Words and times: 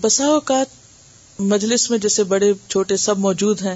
بسا 0.00 0.24
اوقات 0.30 1.40
مجلس 1.50 1.88
میں 1.90 1.98
جیسے 1.98 2.24
بڑے 2.32 2.52
چھوٹے 2.68 2.96
سب 3.04 3.18
موجود 3.18 3.60
ہیں 3.62 3.74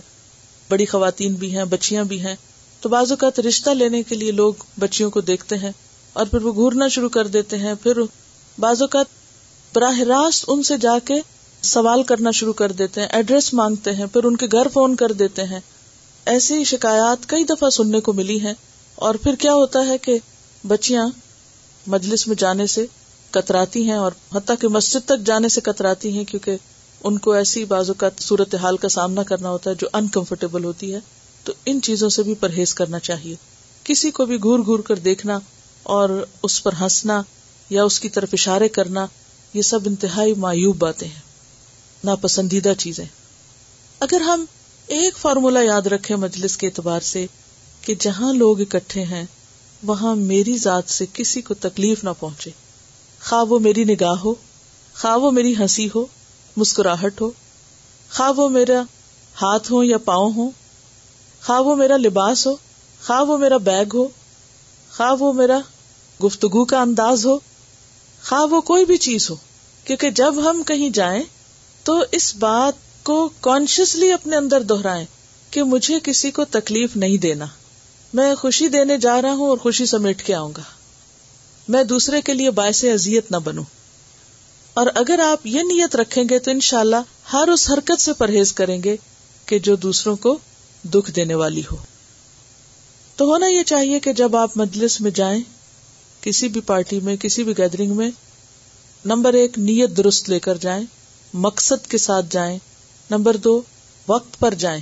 بڑی 0.68 0.86
خواتین 0.86 1.34
بھی 1.42 1.54
ہیں 1.56 1.64
بچیاں 1.70 2.04
بھی 2.10 2.20
ہیں 2.20 2.34
تو 2.80 2.88
بعض 2.94 3.12
اوقات 3.12 3.38
رشتہ 3.46 3.70
لینے 3.76 4.02
کے 4.08 4.14
لیے 4.14 4.32
لوگ 4.40 4.64
بچیوں 4.80 5.10
کو 5.10 5.20
دیکھتے 5.30 5.56
ہیں 5.62 5.70
اور 6.20 6.26
پھر 6.30 6.42
وہ 6.44 6.52
گورنا 6.56 6.88
شروع 6.96 7.08
کر 7.16 7.26
دیتے 7.36 7.58
ہیں 7.64 7.74
پھر 7.82 8.00
بعض 8.64 8.82
اوقات 8.82 9.18
براہ 9.74 9.98
راست 10.08 10.44
ان 10.54 10.62
سے 10.70 10.76
جا 10.80 10.94
کے 11.06 11.14
سوال 11.70 12.02
کرنا 12.12 12.30
شروع 12.40 12.52
کر 12.62 12.72
دیتے 12.82 13.00
ہیں 13.00 13.08
ایڈریس 13.18 13.52
مانگتے 13.54 13.92
ہیں 13.94 14.06
پھر 14.12 14.24
ان 14.24 14.36
کے 14.42 14.46
گھر 14.52 14.68
فون 14.74 14.96
کر 15.02 15.12
دیتے 15.22 15.44
ہیں 15.50 15.60
ایسی 16.34 16.62
شکایات 16.74 17.28
کئی 17.28 17.44
دفعہ 17.54 17.70
سننے 17.80 18.00
کو 18.08 18.12
ملی 18.22 18.38
ہیں 18.46 18.54
اور 19.08 19.14
پھر 19.22 19.34
کیا 19.42 19.54
ہوتا 19.54 19.86
ہے 19.86 19.98
کہ 20.08 20.18
بچیاں 20.72 21.08
مجلس 21.96 22.26
میں 22.28 22.36
جانے 22.40 22.66
سے 22.76 22.86
کتراتی 23.34 23.82
ہیں 23.88 23.96
اور 24.04 24.12
حتیٰ 24.34 24.54
کہ 24.60 24.68
مسجد 24.76 25.06
تک 25.08 25.26
جانے 25.26 25.48
سے 25.54 25.60
کتراتی 25.64 26.16
ہیں 26.16 26.24
کیونکہ 26.28 26.56
ان 27.08 27.16
کو 27.26 27.30
ایسی 27.40 27.64
بازو 27.64 27.94
کا 28.02 28.08
صورت 28.20 28.54
حال 28.62 28.76
کا 28.84 28.88
سامنا 28.94 29.22
کرنا 29.28 29.50
ہوتا 29.50 29.70
ہے 29.70 29.74
جو 29.78 29.86
انکمفرٹیبل 30.00 30.64
ہوتی 30.64 30.92
ہے 30.94 30.98
تو 31.44 31.52
ان 31.70 31.80
چیزوں 31.82 32.08
سے 32.16 32.22
بھی 32.22 32.34
پرہیز 32.40 32.74
کرنا 32.80 32.98
چاہیے 33.08 33.34
کسی 33.84 34.10
کو 34.18 34.24
بھی 34.30 34.36
گور 34.44 34.58
گور 34.66 34.78
کر 34.88 34.98
دیکھنا 35.08 35.38
اور 35.98 36.10
اس 36.48 36.62
پر 36.62 36.72
ہنسنا 36.80 37.22
یا 37.70 37.84
اس 37.90 37.98
کی 38.00 38.08
طرف 38.16 38.28
اشارے 38.32 38.68
کرنا 38.78 39.06
یہ 39.54 39.62
سب 39.72 39.86
انتہائی 39.88 40.34
معیوب 40.46 40.76
باتیں 40.78 41.06
ہیں 41.08 41.20
ناپسندیدہ 42.04 42.72
چیزیں 42.78 43.04
اگر 44.08 44.20
ہم 44.26 44.44
ایک 44.96 45.16
فارمولا 45.18 45.60
یاد 45.62 45.86
رکھے 45.94 46.16
مجلس 46.26 46.56
کے 46.56 46.66
اعتبار 46.66 47.00
سے 47.12 47.26
کہ 47.82 47.94
جہاں 48.00 48.32
لوگ 48.32 48.60
اکٹھے 48.60 49.04
ہیں 49.10 49.24
وہاں 49.86 50.14
میری 50.16 50.56
ذات 50.58 50.90
سے 50.90 51.04
کسی 51.12 51.40
کو 51.42 51.54
تکلیف 51.62 52.04
نہ 52.04 52.10
پہنچے 52.20 52.50
خواہ 53.28 53.44
وہ 53.48 53.58
میری 53.64 53.82
نگاہ 53.88 54.14
ہو 54.24 54.32
خواہ 55.00 55.16
وہ 55.22 55.30
میری 55.38 55.54
ہنسی 55.56 55.88
ہو 55.94 56.04
مسکراہٹ 56.62 57.20
ہو 57.20 57.30
خواہ 58.14 58.30
وہ 58.36 58.48
میرا 58.54 58.82
ہاتھ 59.40 59.70
ہو 59.72 59.82
یا 59.84 59.98
پاؤں 60.04 60.32
ہو 60.36 60.48
خواہ 61.44 61.60
وہ 61.66 61.74
میرا 61.80 61.96
لباس 61.96 62.46
ہو 62.46 62.54
خواہ 63.04 63.22
وہ 63.28 63.36
میرا 63.42 63.56
بیگ 63.66 63.94
ہو 63.96 64.06
خواہ 64.96 65.12
وہ 65.22 65.32
میرا 65.40 65.58
گفتگو 66.24 66.64
کا 66.72 66.80
انداز 66.80 67.26
ہو 67.26 67.36
خواہ 68.28 68.44
وہ 68.52 68.60
کوئی 68.70 68.84
بھی 68.92 68.96
چیز 69.08 69.28
ہو 69.30 69.36
کیونکہ 69.84 70.10
جب 70.22 70.40
ہم 70.48 70.62
کہیں 70.66 70.88
جائیں 71.00 71.22
تو 71.84 71.98
اس 72.18 72.34
بات 72.38 72.82
کو 73.08 73.18
کانشیسلی 73.46 74.10
اپنے 74.12 74.36
اندر 74.36 74.62
دہرائیں 74.72 75.04
کہ 75.50 75.62
مجھے 75.74 75.98
کسی 76.08 76.30
کو 76.38 76.44
تکلیف 76.56 76.96
نہیں 77.04 77.16
دینا 77.26 77.46
میں 78.18 78.34
خوشی 78.44 78.68
دینے 78.78 78.96
جا 79.06 79.20
رہا 79.22 79.32
ہوں 79.40 79.48
اور 79.48 79.58
خوشی 79.66 79.86
سمیٹ 79.96 80.22
کے 80.26 80.34
آؤں 80.34 80.50
گا 80.56 80.62
میں 81.72 81.82
دوسرے 81.90 82.20
کے 82.28 82.34
لیے 82.34 82.50
باعث 82.58 82.82
اذیت 82.92 83.30
نہ 83.32 83.36
بنوں 83.44 83.62
اور 84.80 84.86
اگر 85.00 85.18
آپ 85.26 85.46
یہ 85.46 85.62
نیت 85.66 85.94
رکھیں 85.96 86.22
گے 86.30 86.38
تو 86.46 86.50
ان 86.50 86.60
شاء 86.68 86.78
اللہ 86.78 87.10
ہر 87.32 87.48
اس 87.52 87.68
حرکت 87.72 88.00
سے 88.04 88.12
پرہیز 88.20 88.52
کریں 88.60 88.78
گے 88.84 88.94
کہ 89.50 89.58
جو 89.68 89.74
دوسروں 89.84 90.14
کو 90.24 90.36
دکھ 90.94 91.10
دینے 91.16 91.34
والی 91.42 91.62
ہو 91.70 91.76
تو 93.16 93.24
ہونا 93.30 93.46
یہ 93.48 93.62
چاہیے 93.72 94.00
کہ 94.06 94.12
جب 94.22 94.36
آپ 94.36 94.56
مجلس 94.62 95.00
میں 95.04 95.10
جائیں 95.20 95.40
کسی 96.26 96.48
بھی 96.54 96.60
پارٹی 96.72 96.98
میں 97.08 97.16
کسی 97.24 97.44
بھی 97.44 97.56
گیدرنگ 97.58 97.96
میں 97.96 98.10
نمبر 99.12 99.34
ایک 99.42 99.58
نیت 99.68 99.96
درست 99.96 100.28
لے 100.30 100.38
کر 100.46 100.56
جائیں 100.66 100.84
مقصد 101.46 101.86
کے 101.90 101.98
ساتھ 102.08 102.26
جائیں 102.30 102.56
نمبر 103.10 103.36
دو 103.48 103.60
وقت 104.08 104.38
پر 104.40 104.54
جائیں 104.64 104.80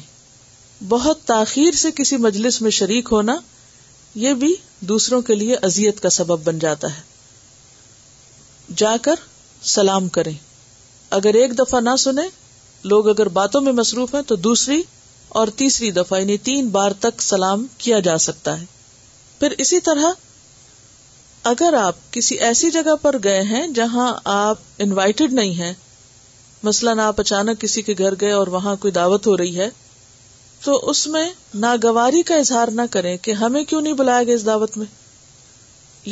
بہت 0.89 1.23
تاخیر 1.27 1.75
سے 1.85 1.91
کسی 2.01 2.17
مجلس 2.29 2.61
میں 2.63 2.71
شریک 2.81 3.09
ہونا 3.13 3.37
یہ 4.21 4.35
بھی 4.35 4.55
دوسروں 4.91 5.21
کے 5.27 5.35
لیے 5.35 5.57
ازیت 5.67 6.01
کا 6.03 6.11
سبب 6.11 6.45
بن 6.47 6.59
جاتا 6.63 6.89
ہے 6.97 8.75
جا 8.83 8.95
کر 9.03 9.21
سلام 9.73 10.09
کریں 10.17 10.33
اگر 11.19 11.35
ایک 11.43 11.59
دفعہ 11.59 11.81
نہ 11.89 11.95
سنیں 12.05 12.27
لوگ 12.93 13.09
اگر 13.09 13.29
باتوں 13.37 13.61
میں 13.67 13.73
مصروف 13.83 14.15
ہیں 14.15 14.23
تو 14.33 14.37
دوسری 14.49 14.81
اور 15.41 15.49
تیسری 15.63 15.91
دفعہ 16.01 16.19
یعنی 16.19 16.37
تین 16.49 16.69
بار 16.79 16.93
تک 17.07 17.23
سلام 17.23 17.67
کیا 17.85 17.99
جا 18.09 18.17
سکتا 18.27 18.59
ہے 18.61 18.65
پھر 19.41 19.55
اسی 19.67 19.81
طرح 19.91 20.11
اگر 21.53 21.75
آپ 21.83 21.99
کسی 22.15 22.39
ایسی 22.51 22.71
جگہ 22.79 22.95
پر 23.03 23.17
گئے 23.25 23.43
ہیں 23.53 23.67
جہاں 23.81 24.13
آپ 24.39 24.83
انوائٹیڈ 24.87 25.33
نہیں 25.43 25.53
ہیں 25.65 25.73
مثلاً 26.71 26.99
آپ 27.09 27.21
اچانک 27.21 27.61
کسی 27.61 27.83
کے 27.89 27.95
گھر 27.99 28.15
گئے 28.21 28.31
اور 28.43 28.47
وہاں 28.57 28.75
کوئی 28.85 28.93
دعوت 28.99 29.27
ہو 29.27 29.37
رہی 29.43 29.59
ہے 29.59 29.69
تو 30.65 30.79
اس 30.91 31.07
میں 31.07 31.29
ناگواری 31.63 32.23
کا 32.29 32.35
اظہار 32.37 32.69
نہ 32.75 32.83
کریں 32.91 33.17
کہ 33.23 33.33
ہمیں 33.43 33.63
کیوں 33.65 33.81
نہیں 33.81 33.93
بلایا 34.01 34.23
گیا 34.23 34.35
اس 34.35 34.47
دعوت 34.47 34.77
میں 34.79 34.87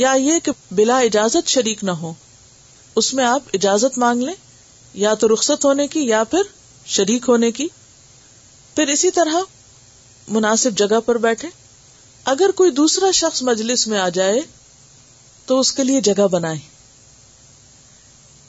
یا 0.01 0.13
یہ 0.19 0.39
کہ 0.45 0.53
بلا 0.81 0.99
اجازت 1.09 1.49
شریک 1.49 1.83
نہ 1.85 1.91
ہو 2.03 2.13
اس 3.01 3.13
میں 3.15 3.25
آپ 3.25 3.49
اجازت 3.55 3.99
مانگ 3.99 4.23
لیں 4.25 4.35
یا 5.05 5.15
تو 5.21 5.29
رخصت 5.33 5.65
ہونے 5.65 5.87
کی 5.95 6.07
یا 6.09 6.23
پھر 6.31 6.43
شریک 6.97 7.29
ہونے 7.29 7.51
کی 7.59 7.67
پھر 8.75 8.89
اسی 8.93 9.11
طرح 9.19 9.41
مناسب 10.37 10.77
جگہ 10.79 11.01
پر 11.07 11.19
بیٹھے 11.27 11.49
اگر 12.35 12.51
کوئی 12.57 12.71
دوسرا 12.81 13.11
شخص 13.21 13.43
مجلس 13.49 13.87
میں 13.89 13.99
آ 13.99 14.09
جائے 14.19 14.41
تو 15.47 15.59
اس 15.61 15.73
کے 15.73 15.85
لیے 15.85 16.01
جگہ 16.11 16.27
بنائے 16.31 16.59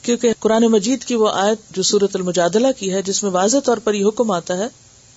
کیونکہ 0.01 0.33
قرآن 0.39 0.63
مجید 0.71 1.03
کی 1.05 1.15
وہ 1.23 1.29
آیت 1.33 1.69
جو 1.75 1.83
سورت 1.91 2.15
المجادلہ 2.15 2.67
کی 2.79 2.93
ہے 2.93 3.01
جس 3.11 3.21
میں 3.23 3.31
واضح 3.31 3.57
طور 3.65 3.77
پر 3.83 3.93
یہ 3.93 4.05
حکم 4.05 4.31
آتا 4.31 4.57
ہے 4.57 4.67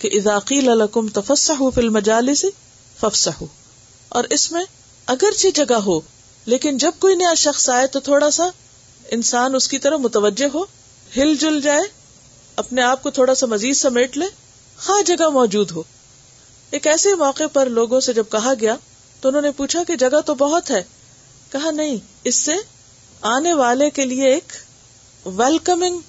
کہ 0.03 0.09
اضاقی 0.16 0.61
لکم 0.66 1.09
تفسا 1.16 1.55
ہو 1.59 1.71
ففسا 1.71 3.31
ہو 3.41 3.47
اور 4.19 4.25
اس 4.37 4.44
میں 4.53 4.62
اگرچہ 5.15 5.49
جگہ 5.55 5.78
ہو 5.87 5.99
لیکن 6.53 6.78
جب 6.84 6.99
کوئی 7.05 7.15
نیا 7.16 7.33
شخص 7.43 7.69
آئے 7.75 7.87
تو 7.97 8.00
تھوڑا 8.09 8.31
سا 8.37 8.47
انسان 9.16 9.55
اس 9.55 9.69
کی 9.72 9.78
طرح 9.87 9.97
متوجہ 10.06 10.49
ہو 10.55 10.62
ہل 11.16 11.34
جل 11.41 11.60
جائے 11.69 11.84
اپنے 12.65 12.83
آپ 12.83 13.03
کو 13.03 13.10
تھوڑا 13.19 13.34
سا 13.41 13.47
مزید 13.55 13.77
سمیٹ 13.83 14.19
لے 14.22 14.27
خا 14.37 14.93
ہاں 14.93 15.03
جگہ 15.12 15.28
موجود 15.39 15.71
ہو 15.78 15.83
ایک 16.78 16.87
ایسے 16.94 17.15
موقع 17.27 17.47
پر 17.53 17.71
لوگوں 17.78 18.00
سے 18.09 18.12
جب 18.21 18.31
کہا 18.39 18.53
گیا 18.60 18.77
تو 19.21 19.28
انہوں 19.28 19.43
نے 19.49 19.50
پوچھا 19.62 19.83
کہ 19.87 19.97
جگہ 20.05 20.21
تو 20.27 20.34
بہت 20.47 20.71
ہے 20.77 20.83
کہا 21.53 21.71
نہیں 21.81 21.97
اس 22.31 22.37
سے 22.49 22.56
آنے 23.37 23.53
والے 23.62 23.91
کے 24.00 24.05
لیے 24.12 24.33
ایک 24.34 24.53
ویلکمنگ 25.43 26.00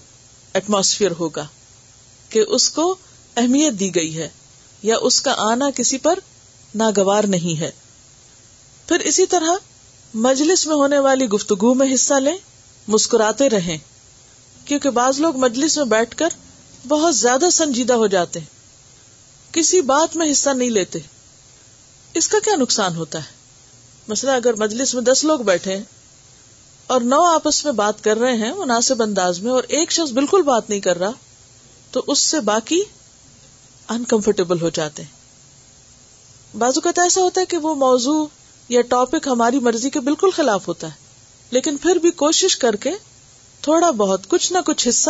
ایٹماسفیئر 0.60 1.12
ہوگا 1.22 1.46
کہ 2.36 2.44
اس 2.58 2.70
کو 2.80 2.90
اہمیت 3.38 3.80
دی 3.80 3.94
گئی 3.96 4.18
ہے 4.18 4.28
یا 4.84 4.96
اس 5.10 5.22
کا 5.22 5.34
آنا 5.50 5.70
کسی 5.76 5.98
پر 6.06 6.20
ناگوار 6.80 7.24
نہیں 7.34 7.60
ہے 7.60 7.70
پھر 8.88 9.00
اسی 9.12 9.26
طرح 9.34 9.56
مجلس 10.28 10.66
میں 10.68 10.76
ہونے 10.76 11.00
والی 11.08 11.26
گفتگو 11.34 11.74
میں 11.82 11.94
حصہ 11.94 12.14
لیں 12.24 12.36
مسکراتے 12.96 13.50
رہیں 13.50 13.78
کیونکہ 14.66 14.90
بعض 14.98 15.20
لوگ 15.22 15.38
مجلس 15.44 15.78
میں 15.78 15.86
بیٹھ 15.96 16.16
کر 16.18 16.34
بہت 16.88 17.16
زیادہ 17.16 17.50
سنجیدہ 17.58 17.94
ہو 18.04 18.08
جاتے 18.16 18.40
ہیں 18.40 18.60
کسی 19.56 19.82
بات 19.92 20.16
میں 20.18 20.32
حصہ 20.32 20.50
نہیں 20.58 20.70
لیتے 20.80 21.00
اس 22.20 22.28
کا 22.28 22.38
کیا 22.46 22.56
نقصان 22.60 22.96
ہوتا 22.96 23.20
ہے 23.20 23.40
مسئلہ 24.08 24.32
اگر 24.42 24.54
مجلس 24.60 24.94
میں 24.94 25.02
دس 25.14 25.24
لوگ 25.24 25.40
بیٹھے 25.52 25.78
اور 26.94 27.02
نو 27.14 27.22
آپس 27.34 27.64
میں 27.66 27.72
بات 27.74 28.04
کر 28.04 28.18
رہے 28.20 28.36
ہیں 28.46 28.52
مناسب 28.54 29.02
انداز 29.04 29.40
میں 29.40 29.52
اور 29.52 29.64
ایک 29.78 29.92
شخص 29.92 30.12
بالکل 30.14 30.42
بات 30.52 30.70
نہیں 30.70 30.80
کر 30.90 31.00
رہا 31.00 31.12
تو 31.92 32.04
اس 32.12 32.20
سے 32.32 32.40
باقی 32.52 32.82
انکمفرٹیبل 33.94 34.62
ہو 34.62 34.70
جاتے 34.76 35.04
بازو 36.62 36.82
کا 36.82 36.92
تو 36.96 37.02
ایسا 37.08 37.22
ہوتا 37.22 37.42
ہے 37.42 37.46
کہ 37.54 37.58
وہ 37.66 37.74
موضوع 37.86 38.20
یا 38.74 38.82
ٹاپک 38.90 39.28
ہماری 39.28 39.60
مرضی 39.68 39.90
کے 39.96 40.00
بالکل 40.08 40.32
خلاف 40.36 40.68
ہوتا 40.68 40.88
ہے 40.88 41.56
لیکن 41.58 41.78
پھر 41.86 41.96
بھی 42.06 42.12
کوشش 42.24 42.56
کر 42.58 42.76
کے 42.86 42.92
تھوڑا 43.68 43.90
بہت 44.04 44.28
کچھ 44.34 44.52
نہ 44.54 44.58
کچھ 44.66 44.88
حصہ 44.88 45.10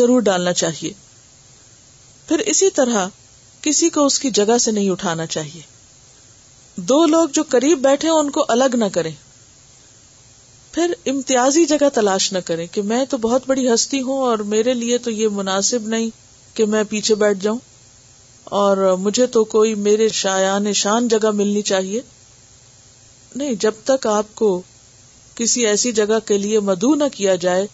ضرور 0.00 0.20
ڈالنا 0.30 0.52
چاہیے 0.62 0.92
پھر 2.28 2.38
اسی 2.54 2.70
طرح 2.80 3.08
کسی 3.62 3.88
کو 3.96 4.04
اس 4.06 4.18
کی 4.20 4.30
جگہ 4.38 4.58
سے 4.66 4.70
نہیں 4.78 4.90
اٹھانا 4.90 5.26
چاہیے 5.36 5.60
دو 6.92 7.04
لوگ 7.16 7.28
جو 7.38 7.42
قریب 7.56 7.78
بیٹھے 7.88 8.08
ان 8.10 8.30
کو 8.38 8.44
الگ 8.56 8.74
نہ 8.84 8.84
کریں 8.92 9.12
پھر 10.74 10.94
امتیازی 11.12 11.64
جگہ 11.74 11.88
تلاش 11.94 12.32
نہ 12.32 12.38
کریں 12.46 12.66
کہ 12.72 12.82
میں 12.92 13.04
تو 13.10 13.16
بہت 13.28 13.42
بڑی 13.46 13.66
ہستی 13.74 14.00
ہوں 14.08 14.22
اور 14.30 14.38
میرے 14.54 14.74
لیے 14.74 14.98
تو 15.06 15.10
یہ 15.10 15.28
مناسب 15.40 15.86
نہیں 15.94 16.08
کہ 16.56 16.64
میں 16.74 16.82
پیچھے 16.94 17.14
بیٹھ 17.24 17.38
جاؤں 17.42 17.58
اور 18.60 18.76
مجھے 19.00 19.26
تو 19.34 19.42
کوئی 19.52 19.74
میرے 19.88 20.08
شایان 20.22 20.72
شان 20.80 21.08
جگہ 21.08 21.30
ملنی 21.34 21.62
چاہیے 21.70 22.00
نہیں 23.36 23.54
جب 23.60 23.74
تک 23.84 24.06
آپ 24.06 24.34
کو 24.34 24.60
کسی 25.36 25.66
ایسی 25.66 25.92
جگہ 25.92 26.18
کے 26.26 26.38
لیے 26.38 26.60
مدعو 26.66 26.94
نہ 26.94 27.04
کیا 27.12 27.34
جائے 27.44 27.66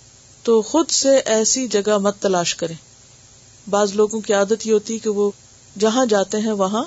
تو 0.43 0.61
خود 0.69 0.91
سے 0.99 1.17
ایسی 1.35 1.67
جگہ 1.71 1.97
مت 2.03 2.19
تلاش 2.21 2.55
کرے 2.57 2.75
بعض 3.71 3.95
لوگوں 3.95 4.21
کی 4.27 4.33
عادت 4.35 4.67
یہ 4.67 4.73
ہوتی 4.73 4.99
کہ 4.99 5.11
وہ 5.19 5.31
جہاں 5.79 6.05
جاتے 6.13 6.39
ہیں 6.45 6.53
وہاں 6.61 6.85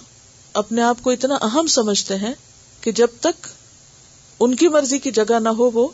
اپنے 0.61 0.81
آپ 0.83 1.01
کو 1.01 1.09
اتنا 1.11 1.35
اہم 1.41 1.67
سمجھتے 1.75 2.15
ہیں 2.23 2.33
کہ 2.81 2.91
جب 3.01 3.07
تک 3.19 3.47
ان 4.45 4.55
کی 4.55 4.67
مرضی 4.67 4.99
کی 4.99 5.11
جگہ 5.19 5.39
نہ 5.41 5.49
ہو 5.57 5.69
وہ 5.73 5.87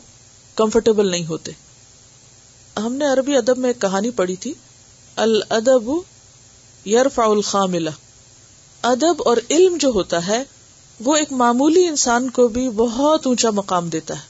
کمفرٹیبل 0.56 1.10
نہیں 1.10 1.26
ہوتے 1.26 1.52
ہم 2.82 2.94
نے 2.94 3.06
عربی 3.12 3.36
ادب 3.36 3.58
میں 3.58 3.70
ایک 3.70 3.80
کہانی 3.80 4.10
پڑھی 4.16 4.36
تھی 4.44 4.52
الدب 5.26 5.90
یار 6.88 7.06
الخاملہ 7.16 7.66
ملا 7.72 7.90
ادب 8.90 9.22
اور 9.28 9.36
علم 9.50 9.76
جو 9.80 9.88
ہوتا 9.94 10.26
ہے 10.26 10.42
وہ 11.04 11.16
ایک 11.16 11.32
معمولی 11.42 11.84
انسان 11.86 12.28
کو 12.38 12.46
بھی 12.54 12.68
بہت 12.76 13.26
اونچا 13.26 13.50
مقام 13.54 13.88
دیتا 13.94 14.14
ہے 14.18 14.28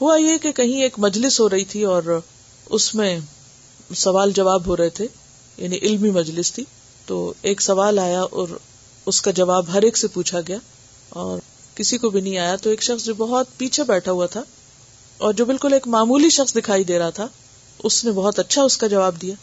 ہوا 0.00 0.16
یہ 0.16 0.38
کہ 0.42 0.52
کہیں 0.58 0.82
ایک 0.82 0.98
مجلس 1.06 1.40
ہو 1.40 1.48
رہی 1.50 1.64
تھی 1.72 1.82
اور 1.94 2.18
اس 2.78 2.94
میں 2.94 3.18
سوال 4.02 4.32
جواب 4.34 4.66
ہو 4.66 4.76
رہے 4.76 4.88
تھے 4.98 5.06
یعنی 5.56 5.78
علمی 5.82 6.10
مجلس 6.10 6.52
تھی 6.52 6.64
تو 7.06 7.32
ایک 7.50 7.60
سوال 7.62 7.98
آیا 7.98 8.20
اور 8.40 8.48
اس 9.12 9.20
کا 9.22 9.30
جواب 9.40 9.72
ہر 9.74 9.82
ایک 9.82 9.96
سے 9.96 10.08
پوچھا 10.12 10.40
گیا 10.48 10.58
اور 11.22 11.38
کسی 11.76 11.98
کو 11.98 12.10
بھی 12.10 12.20
نہیں 12.20 12.38
آیا 12.38 12.56
تو 12.62 12.70
ایک 12.70 12.82
شخص 12.82 13.04
جو 13.04 13.14
بہت 13.18 13.56
پیچھے 13.58 13.84
بیٹھا 13.88 14.12
ہوا 14.12 14.26
تھا 14.36 14.42
اور 15.26 15.32
جو 15.34 15.44
بالکل 15.44 15.72
ایک 15.72 15.86
معمولی 15.96 16.28
شخص 16.38 16.56
دکھائی 16.56 16.84
دے 16.90 16.98
رہا 16.98 17.10
تھا 17.20 17.26
اس 17.88 18.04
نے 18.04 18.10
بہت 18.14 18.38
اچھا 18.38 18.62
اس 18.62 18.76
کا 18.76 18.86
جواب 18.94 19.20
دیا 19.22 19.34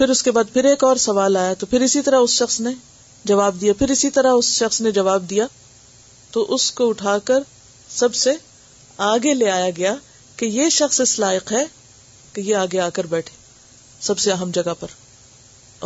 پھر 0.00 0.08
اس 0.08 0.22
کے 0.26 0.30
بعد 0.32 0.52
پھر 0.52 0.64
ایک 0.64 0.82
اور 0.84 0.96
سوال 1.04 1.36
آیا 1.36 1.54
تو 1.62 1.66
پھر 1.70 1.80
اسی 1.86 2.00
طرح 2.02 2.18
اس 2.26 2.34
شخص 2.34 2.58
نے 2.66 2.70
جواب 3.30 3.60
دیا 3.60 3.72
پھر 3.78 3.90
اسی 3.94 4.10
طرح 4.10 4.36
اس 4.36 4.46
شخص 4.58 4.80
نے 4.80 4.90
جواب 4.98 5.28
دیا 5.30 5.46
تو 6.36 6.44
اس 6.54 6.70
کو 6.78 6.88
اٹھا 6.90 7.16
کر 7.30 7.42
سب 7.96 8.14
سے 8.20 8.32
آگے 9.08 9.34
لے 9.40 9.50
آیا 9.56 9.66
گیا 9.76 9.94
کہ 10.36 10.46
یہ 10.46 10.68
شخص 10.78 11.00
اس 11.04 11.18
لائق 11.24 11.52
ہے 11.58 11.64
کہ 12.32 12.40
یہ 12.46 12.56
آگے 12.62 12.80
آ 12.86 12.88
کر 12.98 13.06
بیٹھے 13.16 13.34
سب 14.08 14.18
سے 14.26 14.32
اہم 14.32 14.50
جگہ 14.60 14.74
پر 14.80 14.94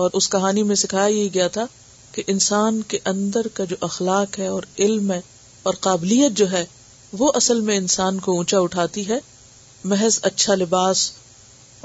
اور 0.02 0.10
اس 0.20 0.28
کہانی 0.36 0.62
میں 0.70 0.76
سکھایا 0.84 1.06
یہ 1.16 1.28
گیا 1.34 1.48
تھا 1.58 1.66
کہ 2.12 2.22
انسان 2.36 2.80
کے 2.94 2.98
اندر 3.16 3.46
کا 3.58 3.64
جو 3.74 3.82
اخلاق 3.90 4.38
ہے 4.38 4.46
اور 4.54 4.62
علم 4.84 5.10
ہے 5.12 5.20
اور 5.70 5.74
قابلیت 5.90 6.36
جو 6.44 6.50
ہے 6.56 6.64
وہ 7.18 7.32
اصل 7.42 7.60
میں 7.70 7.76
انسان 7.84 8.20
کو 8.28 8.36
اونچا 8.36 8.58
اٹھاتی 8.70 9.08
ہے 9.12 9.18
محض 9.94 10.18
اچھا 10.32 10.54
لباس 10.64 11.10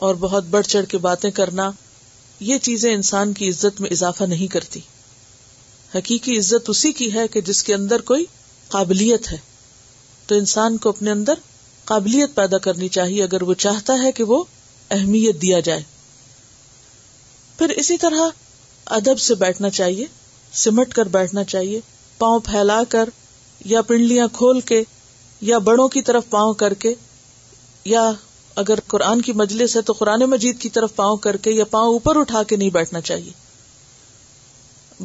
اور 0.08 0.16
بہت 0.30 0.46
بڑھ 0.58 0.66
چڑھ 0.68 0.86
کے 0.92 0.98
باتیں 1.12 1.30
کرنا 1.44 1.72
یہ 2.48 2.58
چیزیں 2.64 2.94
انسان 2.94 3.34
کی 3.38 3.50
عزت 3.50 3.80
میں 3.82 3.90
اضافہ 3.92 4.24
نہیں 4.34 4.48
کرتی 4.52 4.80
حقیقی 5.96 6.38
عزت 6.40 6.70
اسی 6.70 6.92
کی 7.00 7.14
ہے 7.14 7.28
کہ 7.34 7.42
جس 7.50 7.64
کے 7.64 7.74
اندر 7.76 8.02
کوئی 8.12 8.24
قابلیت 8.76 9.32
ہے 9.32 9.38
تو 10.28 10.36
انسان 10.36 10.78
کو 10.86 10.90
اپنے 10.90 11.12
اندر 11.12 11.34
قابلیت 11.86 12.36
پیدا 12.36 12.58
کرنی 12.68 12.88
چاہیے 12.98 13.24
اگر 13.24 13.42
وہ 13.50 13.54
چاہتا 13.64 13.94
ہے 14.04 14.12
کہ 14.20 14.24
وہ 14.32 14.44
اہمیت 14.98 15.42
دیا 15.42 15.60
جائے 15.70 15.82
پھر 17.58 17.70
اسی 17.82 17.98
طرح 18.04 18.28
ادب 18.98 19.20
سے 19.20 19.36
بیٹھنا 19.40 19.70
چاہیے 19.80 20.06
سمٹ 20.64 20.94
کر 20.94 21.08
بیٹھنا 21.18 21.44
چاہیے 21.54 21.80
پاؤں 22.18 22.40
پھیلا 22.46 22.82
کر 22.90 23.10
یا 23.74 23.82
پنڈلیاں 23.88 24.28
کھول 24.34 24.60
کے 24.72 24.82
یا 25.50 25.58
بڑوں 25.70 25.88
کی 25.98 26.02
طرف 26.12 26.30
پاؤں 26.30 26.54
کر 26.64 26.74
کے 26.84 26.94
یا 27.96 28.12
اگر 28.60 28.80
قرآن 28.92 29.22
کی 29.26 29.34
مجلس 29.40 29.76
ہے 29.78 29.82
تو 29.90 29.94
قرآن 29.98 30.24
مجید 30.30 30.58
کی 30.62 30.70
طرف 30.78 30.96
پاؤں 30.96 31.18
کر 31.26 31.38
کے 31.44 31.52
یا 31.52 31.66
پاؤں 31.74 31.92
اوپر 31.98 32.18
اٹھا 32.20 32.42
کے 32.48 32.56
نہیں 32.56 32.70
بیٹھنا 32.78 33.02
چاہیے 33.10 33.32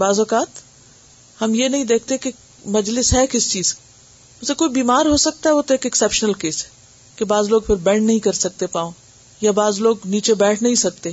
بعض 0.03 0.19
اوقات 0.19 0.59
ہم 1.43 1.55
یہ 1.55 1.69
نہیں 1.75 1.85
دیکھتے 1.91 2.19
کہ 2.25 2.31
مجلس 2.77 3.13
ہے 3.15 3.27
کس 3.33 3.49
چیز 3.51 3.75
اسے 4.43 4.55
کوئی 4.63 4.71
بیمار 4.79 5.07
ہو 5.13 5.17
سکتا 5.27 5.49
ہے 5.51 5.55
وہ 5.55 5.63
تو 5.69 5.75
ایک 5.75 5.87
ایکسپشنل 5.91 6.33
کیس 6.45 6.65
ہے 6.65 6.71
کہ 7.17 7.25
بعض 7.35 7.49
لوگ 7.53 7.61
پھر 7.69 7.75
بینڈ 7.91 8.07
نہیں 8.07 8.19
کر 8.29 8.41
سکتے 8.47 8.67
پاؤں 8.77 8.91
یا 9.41 9.51
بعض 9.63 9.81
لوگ 9.87 10.07
نیچے 10.17 10.35
بیٹھ 10.43 10.63
نہیں 10.69 10.75
سکتے 10.83 11.11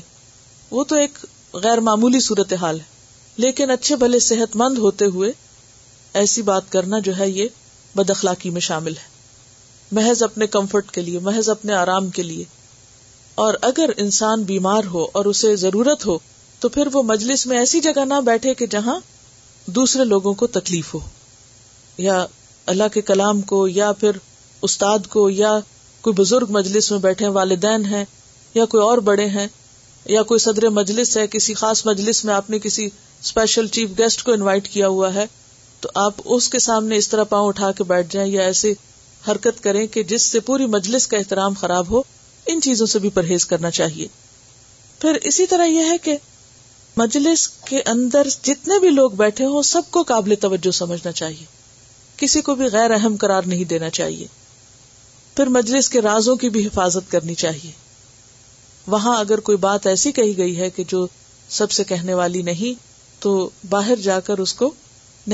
وہ 0.71 0.83
تو 0.93 0.95
ایک 1.03 1.17
غیر 1.67 1.79
معمولی 1.91 2.19
صورتحال 2.31 2.79
ہے 2.79 2.89
لیکن 3.45 3.69
اچھے 3.77 3.95
بھلے 4.05 4.19
صحت 4.31 4.55
مند 4.63 4.77
ہوتے 4.87 5.05
ہوئے 5.17 5.31
ایسی 6.25 6.41
بات 6.51 6.71
کرنا 6.71 6.99
جو 7.09 7.17
ہے 7.17 7.29
یہ 7.29 7.47
بدخلاقی 8.01 8.49
میں 8.57 8.61
شامل 8.71 8.93
ہے 9.05 9.09
محض 9.97 10.21
اپنے 10.23 10.47
کمفرٹ 10.47 10.91
کے 10.97 11.01
لیے 11.01 11.19
محض 11.23 11.49
اپنے 11.49 11.73
آرام 11.75 12.09
کے 12.17 12.23
لیے 12.23 12.43
اور 13.45 13.53
اگر 13.69 13.89
انسان 14.03 14.43
بیمار 14.51 14.83
ہو 14.91 15.05
اور 15.19 15.25
اسے 15.25 15.55
ضرورت 15.63 16.05
ہو 16.07 16.17
تو 16.59 16.69
پھر 16.69 16.87
وہ 16.93 17.01
مجلس 17.03 17.45
میں 17.47 17.57
ایسی 17.57 17.79
جگہ 17.87 18.05
نہ 18.05 18.19
بیٹھے 18.25 18.53
کہ 18.61 18.65
جہاں 18.75 18.99
دوسرے 19.77 20.03
لوگوں 20.05 20.33
کو 20.41 20.47
تکلیف 20.57 20.93
ہو 20.93 20.99
یا 22.05 22.25
اللہ 22.73 22.91
کے 22.93 23.01
کلام 23.11 23.41
کو 23.51 23.67
یا 23.67 23.91
پھر 23.99 24.17
استاد 24.67 25.07
کو 25.09 25.29
یا 25.29 25.57
کوئی 26.01 26.13
بزرگ 26.21 26.51
مجلس 26.59 26.91
میں 26.91 26.99
بیٹھے 26.99 27.27
والدین 27.39 27.85
ہیں 27.85 28.03
یا 28.53 28.65
کوئی 28.73 28.83
اور 28.83 28.97
بڑے 29.09 29.25
ہیں 29.35 29.47
یا 30.13 30.21
کوئی 30.31 30.39
صدر 30.39 30.67
مجلس 30.79 31.15
ہے 31.17 31.25
کسی 31.31 31.53
خاص 31.53 31.85
مجلس 31.85 32.23
میں 32.25 32.33
آپ 32.33 32.49
نے 32.49 32.59
کسی 32.59 32.87
اسپیشل 33.21 33.67
چیف 33.77 33.89
گیسٹ 33.97 34.23
کو 34.25 34.31
انوائٹ 34.33 34.67
کیا 34.67 34.87
ہوا 34.97 35.13
ہے 35.13 35.25
تو 35.81 35.89
آپ 36.05 36.21
اس 36.35 36.49
کے 36.49 36.59
سامنے 36.67 36.97
اس 36.97 37.09
طرح 37.09 37.23
پاؤں 37.33 37.47
اٹھا 37.47 37.71
کے 37.77 37.83
بیٹھ 37.91 38.11
جائیں 38.13 38.29
یا 38.31 38.41
ایسے 38.43 38.73
حرکت 39.27 39.61
کریں 39.63 39.85
کہ 39.93 40.03
جس 40.11 40.21
سے 40.31 40.39
پوری 40.45 40.65
مجلس 40.75 41.07
کا 41.07 41.17
احترام 41.17 41.53
خراب 41.59 41.89
ہو 41.91 42.01
ان 42.51 42.61
چیزوں 42.61 42.85
سے 42.93 42.99
بھی 42.99 43.09
پرہیز 43.13 43.45
کرنا 43.45 43.69
چاہیے 43.79 44.07
پھر 45.01 45.17
اسی 45.31 45.45
طرح 45.47 45.65
یہ 45.65 45.89
ہے 45.89 45.97
کہ 46.03 46.15
مجلس 46.97 47.47
کے 47.65 47.81
اندر 47.91 48.27
جتنے 48.43 48.79
بھی 48.79 48.89
لوگ 48.89 49.11
بیٹھے 49.19 49.45
ہوں 49.51 49.61
سب 49.71 49.91
کو 49.91 50.03
قابل 50.07 50.35
توجہ 50.45 50.71
سمجھنا 50.77 51.11
چاہیے 51.19 51.45
کسی 52.17 52.41
کو 52.47 52.55
بھی 52.55 52.65
غیر 52.71 52.91
اہم 52.91 53.15
قرار 53.19 53.43
نہیں 53.51 53.63
دینا 53.69 53.89
چاہیے 53.99 54.25
پھر 55.35 55.47
مجلس 55.57 55.89
کے 55.89 56.01
رازوں 56.01 56.35
کی 56.35 56.49
بھی 56.55 56.65
حفاظت 56.65 57.11
کرنی 57.11 57.35
چاہیے 57.43 57.71
وہاں 58.93 59.17
اگر 59.19 59.39
کوئی 59.49 59.57
بات 59.67 59.87
ایسی 59.87 60.11
کہی 60.19 60.37
گئی 60.37 60.57
ہے 60.57 60.69
کہ 60.75 60.83
جو 60.87 61.05
سب 61.57 61.71
سے 61.71 61.83
کہنے 61.83 62.13
والی 62.13 62.41
نہیں 62.49 62.81
تو 63.23 63.33
باہر 63.69 63.95
جا 64.03 64.19
کر 64.29 64.37
اس 64.45 64.53
کو 64.61 64.71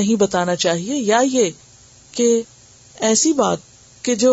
نہیں 0.00 0.16
بتانا 0.20 0.54
چاہیے 0.66 0.96
یا 0.96 1.20
یہ 1.32 1.50
کہ 2.12 2.30
ایسی 3.10 3.32
بات 3.32 3.66
کہ 4.08 4.14
جو 4.20 4.30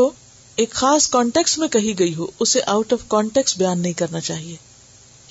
ایک 0.63 0.71
خاص 0.79 1.07
کانٹیکس 1.13 1.57
میں 1.59 1.67
کہی 1.71 1.93
گئی 1.99 2.13
ہو 2.15 2.25
اسے 2.43 2.59
آؤٹ 2.73 2.93
آف 2.93 2.99
کانٹیکس 3.09 3.57
بیان 3.57 3.79
نہیں 3.79 3.93
کرنا 4.01 4.19
چاہیے 4.27 4.55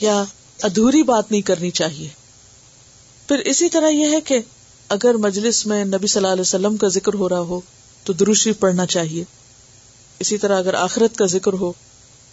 یا 0.01 0.17
ادھوری 0.69 1.03
بات 1.11 1.31
نہیں 1.31 1.43
کرنی 1.51 1.71
چاہیے 1.79 2.09
پھر 3.29 3.39
اسی 3.53 3.69
طرح 3.77 3.89
یہ 3.91 4.11
ہے 4.15 4.21
کہ 4.31 4.39
اگر 4.97 5.15
مجلس 5.27 5.65
میں 5.67 5.83
نبی 5.95 6.07
صلی 6.07 6.21
اللہ 6.21 6.33
علیہ 6.33 6.49
وسلم 6.49 6.77
کا 6.83 6.89
ذکر 6.99 7.15
ہو 7.23 7.29
رہا 7.29 7.49
ہو 7.53 7.61
تو 8.05 8.13
دروشی 8.25 8.53
پڑھنا 8.67 8.87
چاہیے 8.97 9.25
اسی 10.25 10.39
طرح 10.45 10.59
اگر 10.65 10.75
آخرت 10.83 11.17
کا 11.19 11.27
ذکر 11.37 11.53
ہو 11.61 11.73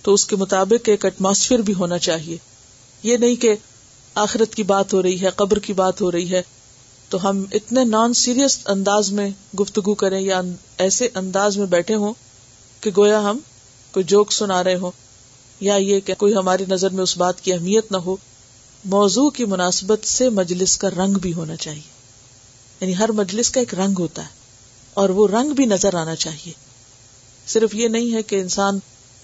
تو 0.01 0.13
اس 0.13 0.25
کے 0.27 0.35
مطابق 0.43 0.89
ایک 0.95 1.05
ایٹماسفیئر 1.05 1.61
بھی 1.69 1.73
ہونا 1.83 1.97
چاہیے 2.09 2.37
یہ 3.03 3.17
نہیں 3.23 3.35
کہ 3.45 3.55
آخرت 4.27 4.55
کی 4.55 4.63
بات 4.75 4.93
ہو 4.93 5.01
رہی 5.07 5.21
ہے 5.21 5.29
قبر 5.43 5.59
کی 5.69 5.73
بات 5.81 6.01
ہو 6.01 6.11
رہی 6.11 6.29
ہے 6.31 6.41
تو 7.11 7.17
ہم 7.29 7.43
اتنے 7.57 7.83
نان 7.85 8.13
سیریس 8.17 8.57
انداز 8.73 9.11
میں 9.11 9.27
گفتگو 9.59 9.93
کریں 10.01 10.19
یا 10.19 10.39
ایسے 10.83 11.07
انداز 11.21 11.57
میں 11.57 11.65
بیٹھے 11.73 11.95
ہوں 12.03 12.13
کہ 12.81 12.91
گویا 12.97 13.19
ہم 13.29 13.39
کوئی 13.93 14.03
جوک 14.11 14.31
سنا 14.33 14.63
رہے 14.63 14.75
ہوں 14.83 14.91
یا 15.67 15.75
یہ 15.85 15.99
کہ 16.09 16.13
کوئی 16.17 16.35
ہماری 16.35 16.65
نظر 16.69 16.91
میں 16.99 17.03
اس 17.03 17.15
بات 17.17 17.41
کی 17.41 17.53
اہمیت 17.53 17.91
نہ 17.91 17.97
ہو 18.05 18.15
موضوع 18.93 19.29
کی 19.39 19.45
مناسبت 19.55 20.07
سے 20.07 20.29
مجلس 20.37 20.75
کا 20.83 20.89
رنگ 20.97 21.17
بھی 21.25 21.33
ہونا 21.39 21.55
چاہیے 21.65 21.89
یعنی 22.81 22.95
ہر 22.99 23.11
مجلس 23.19 23.49
کا 23.55 23.59
ایک 23.59 23.73
رنگ 23.79 23.99
ہوتا 23.99 24.21
ہے 24.27 24.39
اور 25.01 25.09
وہ 25.17 25.27
رنگ 25.33 25.51
بھی 25.59 25.65
نظر 25.73 25.95
آنا 26.03 26.15
چاہیے 26.23 26.53
صرف 27.53 27.75
یہ 27.81 27.87
نہیں 27.97 28.13
ہے 28.13 28.21
کہ 28.31 28.39
انسان 28.41 28.79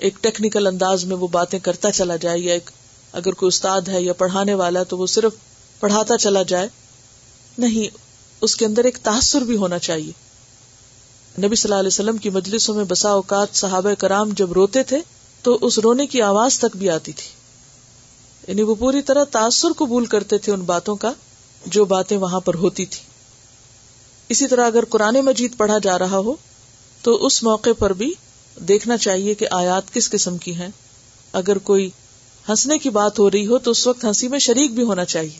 ایک 0.07 0.17
ٹیکنیکل 0.23 0.67
انداز 0.73 1.05
میں 1.05 1.15
وہ 1.23 1.27
باتیں 1.39 1.57
کرتا 1.69 1.91
چلا 2.01 2.15
جائے 2.25 2.39
یا 2.39 2.53
ایک 2.53 2.69
اگر 3.21 3.33
کوئی 3.41 3.47
استاد 3.55 3.87
ہے 3.93 4.01
یا 4.01 4.13
پڑھانے 4.23 4.53
والا 4.63 4.79
ہے 4.79 4.85
تو 4.93 4.97
وہ 4.97 5.07
صرف 5.15 5.33
پڑھاتا 5.79 6.17
چلا 6.25 6.43
جائے 6.51 6.67
نہیں 7.59 7.97
اس 8.47 8.55
کے 8.55 8.65
اندر 8.65 8.83
ایک 8.85 8.97
تاثر 9.03 9.41
بھی 9.49 9.55
ہونا 9.57 9.79
چاہیے 9.89 10.11
نبی 11.45 11.55
صلی 11.55 11.69
اللہ 11.71 11.79
علیہ 11.79 11.87
وسلم 11.93 12.17
کی 12.17 12.29
مجلسوں 12.35 12.75
میں 12.75 12.83
بسا 12.87 13.09
اوقات 13.19 13.55
صحاب 13.57 13.87
کرام 13.99 14.29
جب 14.37 14.51
روتے 14.53 14.83
تھے 14.91 14.97
تو 15.43 15.57
اس 15.65 15.77
رونے 15.83 16.05
کی 16.13 16.21
آواز 16.21 16.57
تک 16.59 16.77
بھی 16.77 16.89
آتی 16.89 17.11
تھی 17.17 17.27
یعنی 18.47 18.61
وہ 18.69 18.75
پوری 18.79 19.01
طرح 19.09 19.23
تاثر 19.31 19.73
قبول 19.77 20.05
کرتے 20.15 20.37
تھے 20.45 20.53
ان 20.53 20.61
باتوں 20.71 20.95
کا 21.05 21.11
جو 21.75 21.85
باتیں 21.93 22.17
وہاں 22.17 22.39
پر 22.45 22.53
ہوتی 22.65 22.85
تھی 22.95 23.01
اسی 24.35 24.47
طرح 24.47 24.65
اگر 24.67 24.85
قرآن 24.89 25.15
مجید 25.25 25.57
پڑھا 25.57 25.77
جا 25.83 25.97
رہا 25.99 26.17
ہو 26.25 26.35
تو 27.01 27.15
اس 27.25 27.41
موقع 27.43 27.69
پر 27.79 27.93
بھی 28.01 28.11
دیکھنا 28.67 28.97
چاہیے 28.97 29.33
کہ 29.41 29.47
آیات 29.59 29.93
کس 29.93 30.09
قسم 30.09 30.37
کی 30.45 30.53
ہیں 30.55 30.69
اگر 31.41 31.57
کوئی 31.69 31.89
ہنسنے 32.49 32.77
کی 32.79 32.89
بات 32.99 33.19
ہو 33.19 33.29
رہی 33.31 33.45
ہو 33.47 33.57
تو 33.67 33.71
اس 33.71 33.85
وقت 33.87 34.05
ہنسی 34.05 34.27
میں 34.27 34.39
شریک 34.47 34.71
بھی 34.73 34.83
ہونا 34.91 35.05
چاہیے 35.13 35.37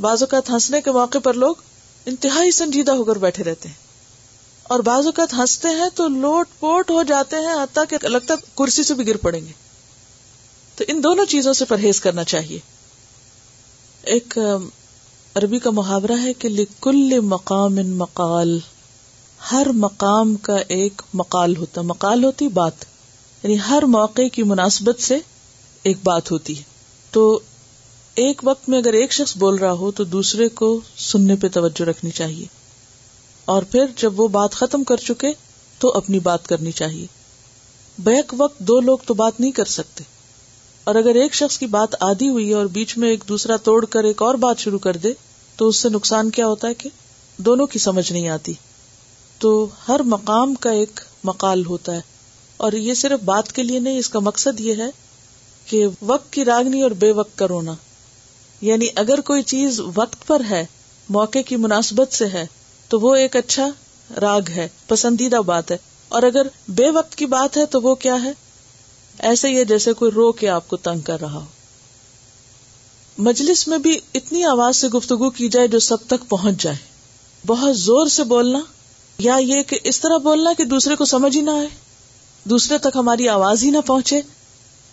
بعض 0.00 0.22
اوقات 0.22 0.50
ہنسنے 0.50 0.80
کے 0.84 0.90
موقع 0.92 1.18
پر 1.22 1.34
لوگ 1.44 1.54
انتہائی 2.12 2.50
سنجیدہ 2.50 2.92
ہو 2.96 3.04
کر 3.04 3.18
بیٹھے 3.24 3.44
رہتے 3.44 3.68
ہیں 3.68 3.82
اور 4.74 4.80
بعض 4.88 5.06
اوقات 5.06 5.34
ہنستے 5.38 5.68
ہیں 5.78 5.88
تو 5.94 6.06
لوٹ 6.08 6.48
پوٹ 6.60 6.90
ہو 6.90 7.02
جاتے 7.08 7.36
ہیں 7.46 7.54
حتیٰ 7.62 7.84
کہ 7.88 8.06
لگتا 8.08 8.34
کرسی 8.58 8.82
سے 8.84 8.94
بھی 8.94 9.06
گر 9.08 9.16
پڑیں 9.22 9.40
گے 9.40 9.52
تو 10.76 10.84
ان 10.88 11.02
دونوں 11.04 11.24
چیزوں 11.32 11.52
سے 11.58 11.64
پرہیز 11.64 12.00
کرنا 12.00 12.24
چاہیے 12.32 12.58
ایک 14.14 14.38
عربی 15.38 15.58
کا 15.58 15.70
محاورہ 15.78 16.20
ہے 16.22 16.32
کہ 16.38 16.48
لکل 16.48 17.20
مقام 17.32 17.78
ان 17.78 17.90
مقال 17.98 18.58
ہر 19.52 19.66
مقام 19.86 20.34
کا 20.42 20.56
ایک 20.76 21.02
مقال 21.14 21.56
ہوتا 21.56 21.80
مقال 21.92 22.24
ہوتی 22.24 22.48
بات 22.58 22.84
یعنی 23.42 23.56
ہر 23.68 23.82
موقع 23.96 24.22
کی 24.32 24.42
مناسبت 24.50 25.00
سے 25.02 25.18
ایک 25.88 25.96
بات 26.04 26.30
ہوتی 26.32 26.58
ہے 26.58 26.62
تو 27.12 27.26
ایک 28.22 28.40
وقت 28.44 28.68
میں 28.68 28.78
اگر 28.78 28.92
ایک 28.94 29.12
شخص 29.12 29.36
بول 29.36 29.54
رہا 29.58 29.72
ہو 29.78 29.90
تو 30.00 30.04
دوسرے 30.10 30.48
کو 30.60 30.66
سننے 31.10 31.36
پہ 31.44 31.48
توجہ 31.52 31.84
رکھنی 31.88 32.10
چاہیے 32.18 32.44
اور 33.54 33.62
پھر 33.70 33.86
جب 34.02 34.20
وہ 34.20 34.26
بات 34.36 34.52
ختم 34.54 34.82
کر 34.90 34.96
چکے 35.06 35.32
تو 35.78 35.92
اپنی 35.96 36.18
بات 36.26 36.46
کرنی 36.48 36.72
چاہیے 36.80 37.06
بیک 38.08 38.34
وقت 38.38 38.58
دو 38.68 38.78
لوگ 38.80 38.98
تو 39.06 39.14
بات 39.14 39.40
نہیں 39.40 39.50
کر 39.52 39.64
سکتے 39.78 40.04
اور 40.90 40.94
اگر 40.94 41.14
ایک 41.22 41.34
شخص 41.34 41.58
کی 41.58 41.66
بات 41.74 41.94
آدھی 42.08 42.28
ہوئی 42.28 42.52
اور 42.54 42.66
بیچ 42.76 42.96
میں 42.98 43.08
ایک 43.10 43.24
دوسرا 43.28 43.56
توڑ 43.64 43.84
کر 43.94 44.04
ایک 44.04 44.22
اور 44.22 44.34
بات 44.44 44.58
شروع 44.60 44.78
کر 44.86 44.96
دے 45.02 45.12
تو 45.56 45.68
اس 45.68 45.76
سے 45.82 45.88
نقصان 45.88 46.30
کیا 46.38 46.46
ہوتا 46.46 46.68
ہے 46.68 46.74
کہ 46.78 46.90
دونوں 47.46 47.66
کی 47.74 47.78
سمجھ 47.78 48.10
نہیں 48.12 48.28
آتی 48.28 48.52
تو 49.38 49.54
ہر 49.88 50.02
مقام 50.16 50.54
کا 50.66 50.70
ایک 50.82 51.00
مقال 51.24 51.64
ہوتا 51.66 51.94
ہے 51.94 52.00
اور 52.64 52.72
یہ 52.86 52.94
صرف 53.02 53.22
بات 53.24 53.52
کے 53.52 53.62
لیے 53.62 53.78
نہیں 53.86 53.98
اس 53.98 54.08
کا 54.08 54.18
مقصد 54.30 54.60
یہ 54.60 54.74
ہے 54.82 54.88
کہ 55.70 55.86
وقت 56.06 56.32
کی 56.32 56.44
راگنی 56.44 56.82
اور 56.82 56.90
بے 57.04 57.10
وقت 57.12 57.36
کا 57.38 57.48
رونا 57.48 57.74
یعنی 58.62 58.86
اگر 58.96 59.20
کوئی 59.28 59.42
چیز 59.50 59.80
وقت 59.96 60.26
پر 60.26 60.42
ہے 60.50 60.64
موقع 61.12 61.38
کی 61.46 61.56
مناسبت 61.56 62.12
سے 62.14 62.26
ہے 62.32 62.46
تو 62.88 63.00
وہ 63.00 63.14
ایک 63.16 63.36
اچھا 63.36 63.68
راگ 64.20 64.48
ہے 64.56 64.68
پسندیدہ 64.88 65.40
بات 65.46 65.70
ہے 65.70 65.76
اور 66.16 66.22
اگر 66.22 66.46
بے 66.76 66.90
وقت 66.94 67.14
کی 67.18 67.26
بات 67.26 67.56
ہے 67.56 67.64
تو 67.74 67.80
وہ 67.82 67.94
کیا 68.04 68.22
ہے 68.22 68.32
ایسے 69.30 69.48
ہی 69.48 69.56
ہے 69.56 69.64
جیسے 69.64 69.92
کوئی 69.98 70.10
رو 70.14 70.30
کے 70.40 70.48
آپ 70.48 70.68
کو 70.68 70.76
تنگ 70.86 71.00
کر 71.10 71.20
رہا 71.20 71.38
ہو 71.38 71.44
مجلس 73.28 73.66
میں 73.68 73.78
بھی 73.78 73.98
اتنی 74.14 74.42
آواز 74.44 74.76
سے 74.76 74.88
گفتگو 74.96 75.28
کی 75.30 75.48
جائے 75.54 75.68
جو 75.74 75.78
سب 75.88 76.06
تک 76.08 76.28
پہنچ 76.28 76.62
جائے 76.62 76.76
بہت 77.46 77.76
زور 77.78 78.06
سے 78.16 78.24
بولنا 78.24 78.58
یا 79.22 79.36
یہ 79.40 79.62
کہ 79.68 79.78
اس 79.90 80.00
طرح 80.00 80.16
بولنا 80.22 80.52
کہ 80.58 80.64
دوسرے 80.74 80.96
کو 80.96 81.04
سمجھ 81.04 81.36
ہی 81.36 81.40
نہ 81.42 81.50
آئے 81.58 81.68
دوسرے 82.50 82.78
تک 82.88 82.96
ہماری 82.96 83.28
آواز 83.28 83.62
ہی 83.64 83.70
نہ 83.70 83.80
پہنچے 83.86 84.20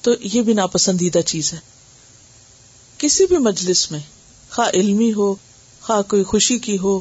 تو 0.02 0.12
یہ 0.34 0.42
بھی 0.42 0.54
ناپسندیدہ 0.54 1.22
چیز 1.32 1.54
ہے 1.54 1.58
کسی 3.02 3.26
بھی 3.26 3.38
مجلس 3.44 3.80
میں 3.92 4.00
خا 4.56 4.64
علمی 4.80 5.12
ہو 5.14 5.34
خا 5.82 6.02
کوئی 6.10 6.24
خوشی 6.32 6.58
کی 6.66 6.78
ہو 6.82 7.00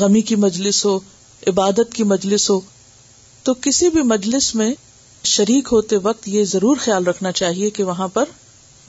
غمی 0.00 0.20
کی 0.30 0.36
مجلس 0.44 0.84
ہو 0.84 0.96
عبادت 1.50 1.92
کی 1.94 2.04
مجلس 2.12 2.48
ہو 2.50 2.58
تو 3.44 3.54
کسی 3.66 3.88
بھی 3.96 4.02
مجلس 4.12 4.54
میں 4.60 4.70
شریک 5.32 5.68
ہوتے 5.72 5.96
وقت 6.06 6.28
یہ 6.36 6.44
ضرور 6.52 6.76
خیال 6.84 7.06
رکھنا 7.06 7.32
چاہیے 7.40 7.68
کہ 7.78 7.84
وہاں 7.90 8.06
پر 8.14 8.32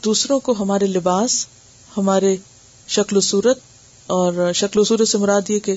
دوسروں 0.05 0.39
کو 0.45 0.53
ہمارے 0.59 0.87
لباس 0.87 1.35
ہمارے 1.97 2.35
شکل 2.97 3.17
و 3.17 3.21
صورت 3.31 3.59
اور 4.19 4.51
شکل 4.61 4.79
و 4.79 4.83
صورت 4.91 5.07
سے 5.07 5.17
مراد 5.25 5.49
یہ 5.49 5.59
کہ 5.65 5.75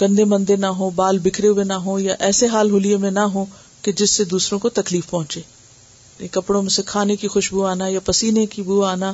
گندے 0.00 0.24
مندے 0.34 0.56
نہ 0.66 0.72
ہوں 0.80 0.90
بال 0.94 1.18
بکھرے 1.28 1.48
ہوئے 1.48 1.64
نہ 1.64 1.76
ہوں 1.86 2.00
یا 2.06 2.14
ایسے 2.30 2.46
حال 2.56 2.70
ہولیے 2.70 2.96
میں 3.06 3.10
نہ 3.20 3.26
ہوں 3.36 3.46
کہ 3.84 3.92
جس 4.02 4.10
سے 4.18 4.24
دوسروں 4.34 4.58
کو 4.58 4.68
تکلیف 4.80 5.08
پہنچے 5.10 6.26
کپڑوں 6.38 6.62
میں 6.62 6.70
سے 6.70 6.82
کھانے 6.86 7.16
کی 7.22 7.28
خوشبو 7.36 7.64
آنا 7.74 7.86
یا 7.88 8.00
پسینے 8.04 8.46
کی 8.56 8.62
بو 8.72 8.82
آنا 8.94 9.12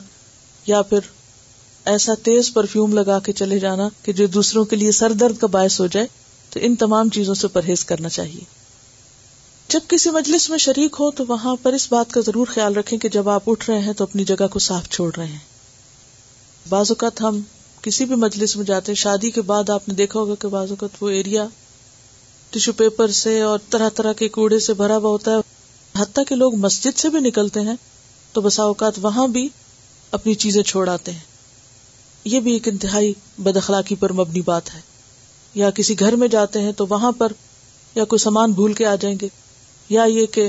یا 0.66 0.80
پھر 0.88 1.06
ایسا 1.90 2.12
تیز 2.24 2.52
پرفیوم 2.54 2.92
لگا 2.98 3.18
کے 3.24 3.32
چلے 3.32 3.58
جانا 3.58 3.88
کہ 4.04 4.12
جو 4.12 4.26
دوسروں 4.34 4.64
کے 4.72 4.76
لیے 4.76 4.92
سر 4.92 5.12
درد 5.20 5.38
کا 5.40 5.46
باعث 5.52 5.80
ہو 5.80 5.86
جائے 5.92 6.06
تو 6.50 6.60
ان 6.62 6.74
تمام 6.76 7.08
چیزوں 7.14 7.34
سے 7.34 7.48
پرہیز 7.52 7.84
کرنا 7.84 8.08
چاہیے 8.08 8.40
جب 9.68 9.80
کسی 9.88 10.10
مجلس 10.10 10.48
میں 10.50 10.58
شریک 10.58 10.96
ہو 11.00 11.10
تو 11.18 11.24
وہاں 11.28 11.54
پر 11.62 11.72
اس 11.72 11.86
بات 11.92 12.12
کا 12.12 12.20
ضرور 12.26 12.46
خیال 12.54 12.76
رکھیں 12.76 12.98
کہ 12.98 13.08
جب 13.08 13.28
آپ 13.28 13.48
اٹھ 13.50 13.68
رہے 13.70 13.78
ہیں 13.82 13.92
تو 13.96 14.04
اپنی 14.04 14.24
جگہ 14.30 14.46
کو 14.50 14.58
صاف 14.68 14.88
چھوڑ 14.94 15.10
رہے 15.16 15.26
ہیں 15.26 15.38
بعض 16.68 16.90
اوقات 16.90 17.20
ہم 17.20 17.40
کسی 17.82 18.04
بھی 18.04 18.14
مجلس 18.26 18.56
میں 18.56 18.64
جاتے 18.64 18.92
ہیں 18.92 18.96
شادی 19.02 19.30
کے 19.36 19.42
بعد 19.50 19.70
آپ 19.70 19.88
نے 19.88 19.94
دیکھا 19.94 20.18
ہوگا 20.20 20.34
کہ 20.40 20.48
بعض 20.48 20.70
اوقات 20.70 20.96
وہ 21.02 21.10
ایریا 21.18 21.46
ٹیشو 22.50 22.72
پیپر 22.76 23.10
سے 23.22 23.40
اور 23.42 23.58
طرح 23.70 23.88
طرح 23.96 24.12
کے 24.18 24.28
کوڑے 24.28 24.58
سے 24.60 24.74
بھرا 24.74 24.96
ہوا 24.96 25.10
ہوتا 25.10 25.34
ہے 25.36 26.00
حتیٰ 26.02 26.24
کہ 26.28 26.34
لوگ 26.34 26.54
مسجد 26.64 26.98
سے 26.98 27.08
بھی 27.10 27.20
نکلتے 27.28 27.60
ہیں 27.68 27.74
تو 28.32 28.40
بسا 28.40 28.62
اوقات 28.62 28.98
وہاں 29.02 29.26
بھی 29.28 29.48
اپنی 30.16 30.34
چیزیں 30.42 30.62
چھوڑ 30.66 30.88
آتے 30.88 31.12
ہیں 31.12 31.28
یہ 32.30 32.40
بھی 32.46 32.52
ایک 32.52 32.68
انتہائی 32.68 33.12
بد 33.42 33.56
اخلاقی 33.56 33.94
پر 34.00 34.12
مبنی 34.12 34.40
بات 34.44 34.74
ہے 34.74 34.80
یا 35.54 35.70
کسی 35.74 35.98
گھر 36.00 36.16
میں 36.22 36.28
جاتے 36.28 36.60
ہیں 36.62 36.72
تو 36.76 36.86
وہاں 36.88 37.12
پر 37.18 37.32
یا 37.94 38.04
کوئی 38.04 38.18
سامان 38.20 38.52
بھول 38.52 38.72
کے 38.80 38.86
آ 38.86 38.94
جائیں 39.00 39.16
گے 39.20 39.28
یا 39.90 40.04
یہ 40.08 40.26
کہ 40.32 40.48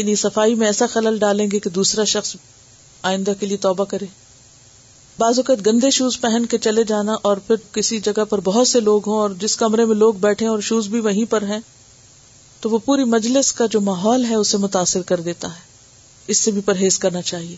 انہیں 0.00 0.14
صفائی 0.14 0.54
میں 0.54 0.66
ایسا 0.66 0.86
خلل 0.92 1.18
ڈالیں 1.18 1.46
گے 1.52 1.58
کہ 1.60 1.70
دوسرا 1.74 2.04
شخص 2.14 2.34
آئندہ 3.10 3.32
کے 3.40 3.46
لیے 3.46 3.56
توبہ 3.66 3.84
کرے 3.92 4.04
بعض 5.18 5.38
اوقات 5.38 5.66
گندے 5.66 5.90
شوز 5.90 6.20
پہن 6.20 6.46
کے 6.50 6.58
چلے 6.66 6.84
جانا 6.88 7.16
اور 7.30 7.36
پھر 7.46 7.56
کسی 7.72 7.98
جگہ 8.04 8.24
پر 8.28 8.40
بہت 8.44 8.68
سے 8.68 8.80
لوگ 8.80 9.08
ہوں 9.08 9.18
اور 9.18 9.30
جس 9.40 9.56
کمرے 9.56 9.84
میں 9.84 9.94
لوگ 9.96 10.14
بیٹھے 10.20 10.46
اور 10.48 10.60
شوز 10.68 10.88
بھی 10.88 11.00
وہیں 11.08 11.30
پر 11.30 11.42
ہیں 11.48 11.58
تو 12.60 12.70
وہ 12.70 12.78
پوری 12.84 13.04
مجلس 13.16 13.52
کا 13.58 13.66
جو 13.70 13.80
ماحول 13.80 14.24
ہے 14.30 14.34
اسے 14.34 14.58
متاثر 14.66 15.02
کر 15.10 15.20
دیتا 15.28 15.48
ہے 15.54 15.68
اس 16.30 16.38
سے 16.44 16.50
بھی 16.52 16.60
پرہیز 16.66 16.98
کرنا 16.98 17.22
چاہیے 17.32 17.56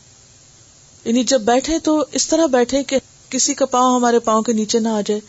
یعنی 1.05 1.23
جب 1.31 1.41
بیٹھے 1.45 1.79
تو 1.85 1.99
اس 2.19 2.27
طرح 2.29 2.47
بیٹھے 2.51 2.83
کہ 2.91 2.99
کسی 3.31 3.55
کا 3.61 3.67
پاؤں 3.71 3.95
ہمارے 3.95 4.19
پاؤں 4.29 4.43
کے 4.49 4.53
نیچے 4.53 4.79
نہ 4.81 4.89
آ 4.89 5.01
جائے 5.07 5.21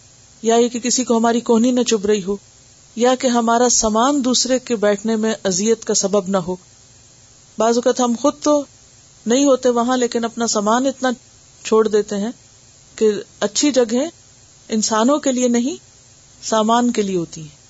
یا 0.47 0.55
یہ 0.55 0.67
کہ 0.69 0.79
کسی 0.79 1.03
کو 1.03 1.17
ہماری 1.17 1.39
کوہنی 1.49 1.71
نہ 1.71 1.83
چب 1.87 2.05
رہی 2.05 2.23
ہو 2.23 2.35
یا 3.03 3.13
کہ 3.19 3.27
ہمارا 3.37 3.69
سامان 3.75 4.23
دوسرے 4.25 4.57
کے 4.67 4.75
بیٹھنے 4.85 5.15
میں 5.23 5.33
ازیت 5.51 5.85
کا 5.85 5.93
سبب 6.01 6.27
نہ 6.27 6.37
ہو 6.47 6.55
بعض 7.57 7.77
اوقات 7.77 7.99
ہم 7.99 8.13
خود 8.21 8.35
تو 8.43 8.61
نہیں 9.25 9.45
ہوتے 9.45 9.69
وہاں 9.79 9.97
لیکن 9.97 10.25
اپنا 10.25 10.47
سامان 10.53 10.87
اتنا 10.87 11.09
چھوڑ 11.63 11.87
دیتے 11.87 12.15
ہیں 12.23 12.31
کہ 12.95 13.09
اچھی 13.47 13.71
جگہ 13.79 14.05
انسانوں 14.77 15.17
کے 15.27 15.31
لیے 15.31 15.47
نہیں 15.57 15.83
سامان 16.49 16.91
کے 16.91 17.01
لیے 17.01 17.15
ہوتی 17.17 17.41
ہیں 17.41 17.61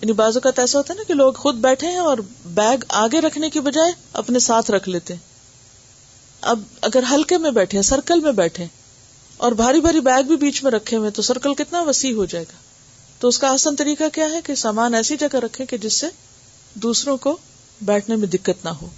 یعنی 0.00 0.12
بعض 0.22 0.36
اوقات 0.36 0.58
ایسا 0.58 0.78
ہوتا 0.78 0.92
ہے 0.92 0.98
نا 0.98 1.04
کہ 1.08 1.14
لوگ 1.14 1.32
خود 1.42 1.56
بیٹھے 1.68 1.88
ہیں 1.90 2.06
اور 2.12 2.18
بیگ 2.54 2.84
آگے 3.04 3.20
رکھنے 3.26 3.50
کی 3.50 3.60
بجائے 3.70 3.92
اپنے 4.22 4.38
ساتھ 4.48 4.70
رکھ 4.70 4.88
لیتے 4.88 5.14
ہیں 5.14 5.30
اب 6.50 6.58
اگر 6.86 7.02
ہلکے 7.10 7.36
میں 7.38 7.50
بیٹھے 7.56 7.82
سرکل 7.82 8.20
میں 8.20 8.30
بیٹھے 8.38 8.64
اور 9.46 9.52
بھاری 9.58 9.80
بھاری 9.80 10.00
بیگ 10.06 10.26
بھی 10.28 10.36
بیچ 10.36 10.62
میں 10.62 10.70
رکھے 10.72 10.96
ہوئے 10.96 11.10
تو 11.18 11.22
سرکل 11.22 11.54
کتنا 11.58 11.80
وسیع 11.88 12.12
ہو 12.14 12.24
جائے 12.32 12.44
گا 12.48 12.56
تو 13.18 13.28
اس 13.28 13.38
کا 13.38 13.50
آسان 13.54 13.76
طریقہ 13.76 14.04
کیا 14.14 14.24
ہے 14.30 14.40
کہ 14.44 14.54
سامان 14.62 14.94
ایسی 14.94 15.16
جگہ 15.20 15.38
رکھے 15.44 15.66
کہ 15.72 15.76
جس 15.84 15.96
سے 16.00 16.06
دوسروں 16.84 17.16
کو 17.26 17.36
بیٹھنے 17.90 18.16
میں 18.16 18.28
دقت 18.28 18.64
نہ 18.64 18.68
ہو 18.80 18.88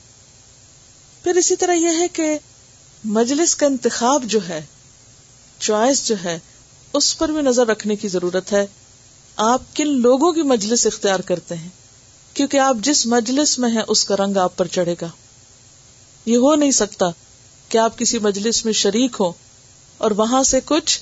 پھر 1.22 1.36
اسی 1.40 1.56
طرح 1.62 1.72
یہ 1.74 1.98
ہے 1.98 2.06
کہ 2.18 2.36
مجلس 3.18 3.54
کا 3.56 3.66
انتخاب 3.66 4.24
جو 4.34 4.38
ہے 4.48 4.60
چوائس 5.66 6.06
جو 6.06 6.14
ہے 6.24 6.38
اس 6.98 7.16
پر 7.18 7.28
بھی 7.34 7.42
نظر 7.42 7.66
رکھنے 7.66 7.96
کی 7.96 8.08
ضرورت 8.14 8.52
ہے 8.52 8.64
آپ 9.50 9.74
کن 9.76 9.88
لوگوں 10.06 10.32
کی 10.32 10.42
مجلس 10.54 10.86
اختیار 10.86 11.20
کرتے 11.32 11.54
ہیں 11.56 11.68
کیونکہ 12.36 12.58
آپ 12.68 12.76
جس 12.88 13.04
مجلس 13.16 13.58
میں 13.58 13.70
ہیں 13.74 13.82
اس 13.94 14.04
کا 14.04 14.16
رنگ 14.24 14.36
آپ 14.48 14.56
پر 14.56 14.66
چڑھے 14.78 14.94
گا 15.02 15.08
یہ 16.26 16.36
ہو 16.46 16.54
نہیں 16.62 16.70
سکتا 16.80 17.10
کہ 17.74 17.78
آپ 17.78 17.96
کسی 17.98 18.18
مجلس 18.22 18.64
میں 18.64 18.72
شریک 18.80 19.16
ہو 19.20 19.30
اور 20.06 20.10
وہاں 20.16 20.42
سے 20.48 20.58
کچھ 20.64 20.98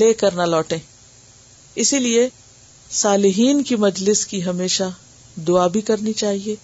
لے 0.00 0.12
کر 0.22 0.34
نہ 0.34 0.42
لوٹے 0.50 0.76
اسی 1.82 1.98
لیے 1.98 2.28
صالحین 3.00 3.62
کی 3.70 3.76
مجلس 3.82 4.24
کی 4.26 4.42
ہمیشہ 4.44 4.84
دعا 5.48 5.66
بھی 5.74 5.80
کرنی 5.90 6.12
چاہیے 6.22 6.54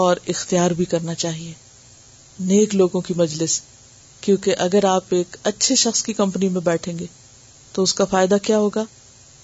اور 0.00 0.16
اختیار 0.34 0.70
بھی 0.80 0.84
کرنا 0.94 1.14
چاہیے 1.22 1.52
نیک 2.50 2.74
لوگوں 2.74 3.00
کی 3.06 3.14
مجلس 3.16 3.60
کیونکہ 4.26 4.54
اگر 4.66 4.84
آپ 4.88 5.14
ایک 5.18 5.36
اچھے 5.52 5.74
شخص 5.84 6.02
کی 6.08 6.12
کمپنی 6.20 6.48
میں 6.56 6.60
بیٹھیں 6.64 6.92
گے 6.98 7.06
تو 7.72 7.82
اس 7.82 7.94
کا 8.00 8.04
فائدہ 8.10 8.36
کیا 8.48 8.58
ہوگا 8.64 8.84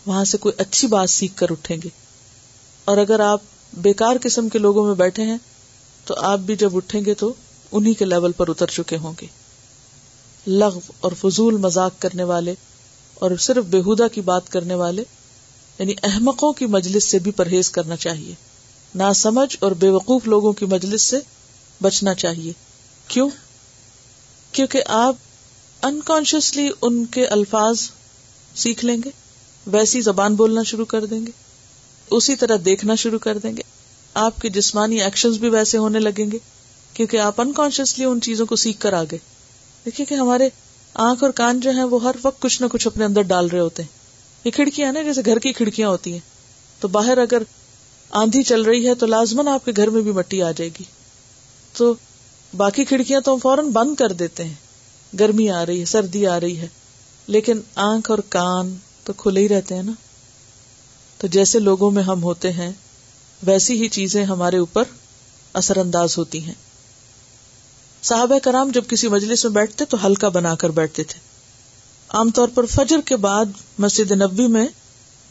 وہاں 0.06 0.24
سے 0.32 0.38
کوئی 0.42 0.54
اچھی 0.66 0.88
بات 0.96 1.10
سیکھ 1.10 1.36
کر 1.36 1.50
اٹھیں 1.56 1.76
گے 1.84 1.88
اور 2.90 2.98
اگر 3.06 3.20
آپ 3.32 3.40
بیکار 3.88 4.16
قسم 4.22 4.48
کے 4.48 4.58
لوگوں 4.66 4.84
میں 4.86 4.94
بیٹھے 5.04 5.24
ہیں 5.32 5.38
تو 6.06 6.20
آپ 6.32 6.40
بھی 6.50 6.56
جب 6.64 6.76
اٹھیں 6.82 7.00
گے 7.04 7.14
تو 7.24 7.32
کے 7.98 8.04
لیول 8.04 8.32
پر 8.36 8.48
اتر 8.48 8.70
چکے 8.76 8.96
ہوں 9.02 9.12
گے 9.20 9.26
لغ 10.46 10.76
اور 11.06 11.12
فضول 11.20 11.56
مذاق 11.64 12.00
کرنے 12.02 12.24
والے 12.30 12.54
اور 13.24 13.36
صرف 13.46 13.64
بےحدا 13.74 14.08
کی 14.14 14.20
بات 14.30 14.48
کرنے 14.52 14.74
والے 14.74 15.02
یعنی 15.78 15.94
احمقوں 16.10 16.52
کی 16.58 16.66
مجلس 16.76 17.04
سے 17.10 17.18
بھی 17.26 17.30
پرہیز 17.40 17.70
کرنا 17.76 17.96
چاہیے 18.04 18.34
نا 19.02 19.12
سمجھ 19.22 19.56
اور 19.64 19.72
بے 19.84 19.88
وقوف 19.90 20.26
لوگوں 20.28 20.52
کی 20.60 20.66
مجلس 20.74 21.02
سے 21.08 21.20
بچنا 21.82 22.14
چاہیے 22.24 22.52
کیوں 23.14 23.28
کیونکہ 24.52 24.82
آپ 25.02 25.84
انکانشیسلی 25.86 26.68
ان 26.80 27.04
کے 27.14 27.26
الفاظ 27.36 27.80
سیکھ 28.62 28.84
لیں 28.84 28.96
گے 29.04 29.10
ویسی 29.72 30.00
زبان 30.08 30.34
بولنا 30.40 30.62
شروع 30.70 30.84
کر 30.92 31.04
دیں 31.12 31.20
گے 31.26 31.30
اسی 32.16 32.34
طرح 32.36 32.56
دیکھنا 32.64 32.94
شروع 33.02 33.18
کر 33.22 33.38
دیں 33.42 33.56
گے 33.56 33.62
آپ 34.26 34.40
کے 34.40 34.48
جسمانی 34.56 35.00
ایکشن 35.02 35.32
بھی 35.40 35.48
ویسے 35.50 35.78
ہونے 35.78 36.00
لگیں 36.00 36.24
گے 36.32 36.38
کیونکہ 37.02 37.20
آپ 37.24 37.40
انکانشیسلی 37.40 38.04
ان 38.04 38.20
چیزوں 38.22 38.44
کو 38.46 38.56
سیکھ 38.62 38.78
کر 38.80 38.92
آگے 38.94 39.16
دیکھیے 39.86 40.04
کہ 40.06 40.14
ہمارے 40.14 40.48
آنکھ 41.04 41.22
اور 41.24 41.32
کان 41.40 41.60
جو 41.60 41.70
ہیں 41.76 41.84
وہ 41.92 42.02
ہر 42.02 42.16
وقت 42.24 42.40
کچھ 42.42 42.60
نہ 42.62 42.66
کچھ 42.72 42.86
اپنے 42.86 43.04
اندر 43.04 43.22
ڈال 43.32 43.46
رہے 43.52 43.60
ہوتے 43.60 43.82
ہیں 43.82 44.42
یہ 44.44 44.50
کھڑکیاں 44.56 44.86
ہیں 44.88 44.92
نا 44.94 45.02
جیسے 45.08 45.20
گھر 45.32 45.38
کی 45.46 45.52
کھڑکیاں 45.52 45.88
ہوتی 45.88 46.16
تو 46.80 46.88
باہر 46.98 47.18
اگر 47.24 47.42
آندھی 48.22 48.42
چل 48.52 48.62
رہی 48.62 48.86
ہے 48.88 48.94
تو 49.02 49.06
آپ 49.52 49.64
کے 49.64 49.72
گھر 49.76 49.90
میں 49.96 50.02
بھی 50.08 50.12
مٹی 50.20 50.42
آ 50.42 50.50
جائے 50.56 50.70
گی 50.78 50.84
تو 51.76 51.92
باقی 52.62 52.84
کھڑکیاں 52.92 53.20
تو 53.24 53.34
ہم 53.34 53.38
فوراً 53.42 53.70
بند 53.80 53.94
کر 53.98 54.12
دیتے 54.24 54.44
ہیں 54.44 55.18
گرمی 55.20 55.48
آ 55.58 55.64
رہی 55.66 55.80
ہے 55.80 55.84
سردی 55.96 56.26
آ 56.26 56.38
رہی 56.40 56.58
ہے 56.60 56.68
لیکن 57.36 57.60
آنکھ 57.90 58.10
اور 58.10 58.18
کان 58.38 58.74
تو 59.04 59.12
کھلے 59.24 59.40
ہی 59.40 59.48
رہتے 59.58 59.74
ہیں 59.74 59.82
نا 59.82 59.92
تو 61.18 61.26
جیسے 61.38 61.58
لوگوں 61.68 61.90
میں 61.98 62.02
ہم 62.12 62.22
ہوتے 62.22 62.52
ہیں 62.62 62.72
ویسی 63.46 63.82
ہی 63.82 63.88
چیزیں 63.98 64.24
ہمارے 64.34 64.58
اوپر 64.64 64.94
اثر 65.60 65.76
انداز 65.86 66.18
ہوتی 66.18 66.42
ہیں 66.44 66.54
صاحب 68.08 68.32
کرام 68.44 68.70
جب 68.74 68.84
کسی 68.88 69.08
مجلس 69.08 69.44
میں 69.44 69.52
بیٹھتے 69.52 69.84
تو 69.90 70.04
ہلکا 70.06 70.28
بنا 70.36 70.54
کر 70.60 70.70
بیٹھتے 70.78 71.02
تھے 71.10 71.18
عام 72.18 72.30
طور 72.38 72.48
پر 72.54 72.66
فجر 72.70 73.00
کے 73.06 73.16
بعد 73.26 73.60
مسجد 73.84 74.12
نبی 74.22 74.46
میں 74.56 74.66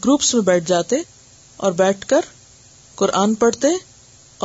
گروپس 0.05 0.33
میں 0.33 0.41
بیٹھ 0.43 0.65
جاتے 0.67 0.95
اور 1.65 1.71
بیٹھ 1.81 2.05
کر 2.13 2.25
قرآن 3.01 3.33
پڑھتے 3.43 3.67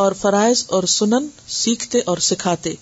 اور 0.03 0.13
فرائض 0.23 0.65
اور 0.79 0.83
سنن 0.95 1.29
سیکھتے 1.59 2.01
اور 2.13 2.19
سکھاتے 2.31 2.75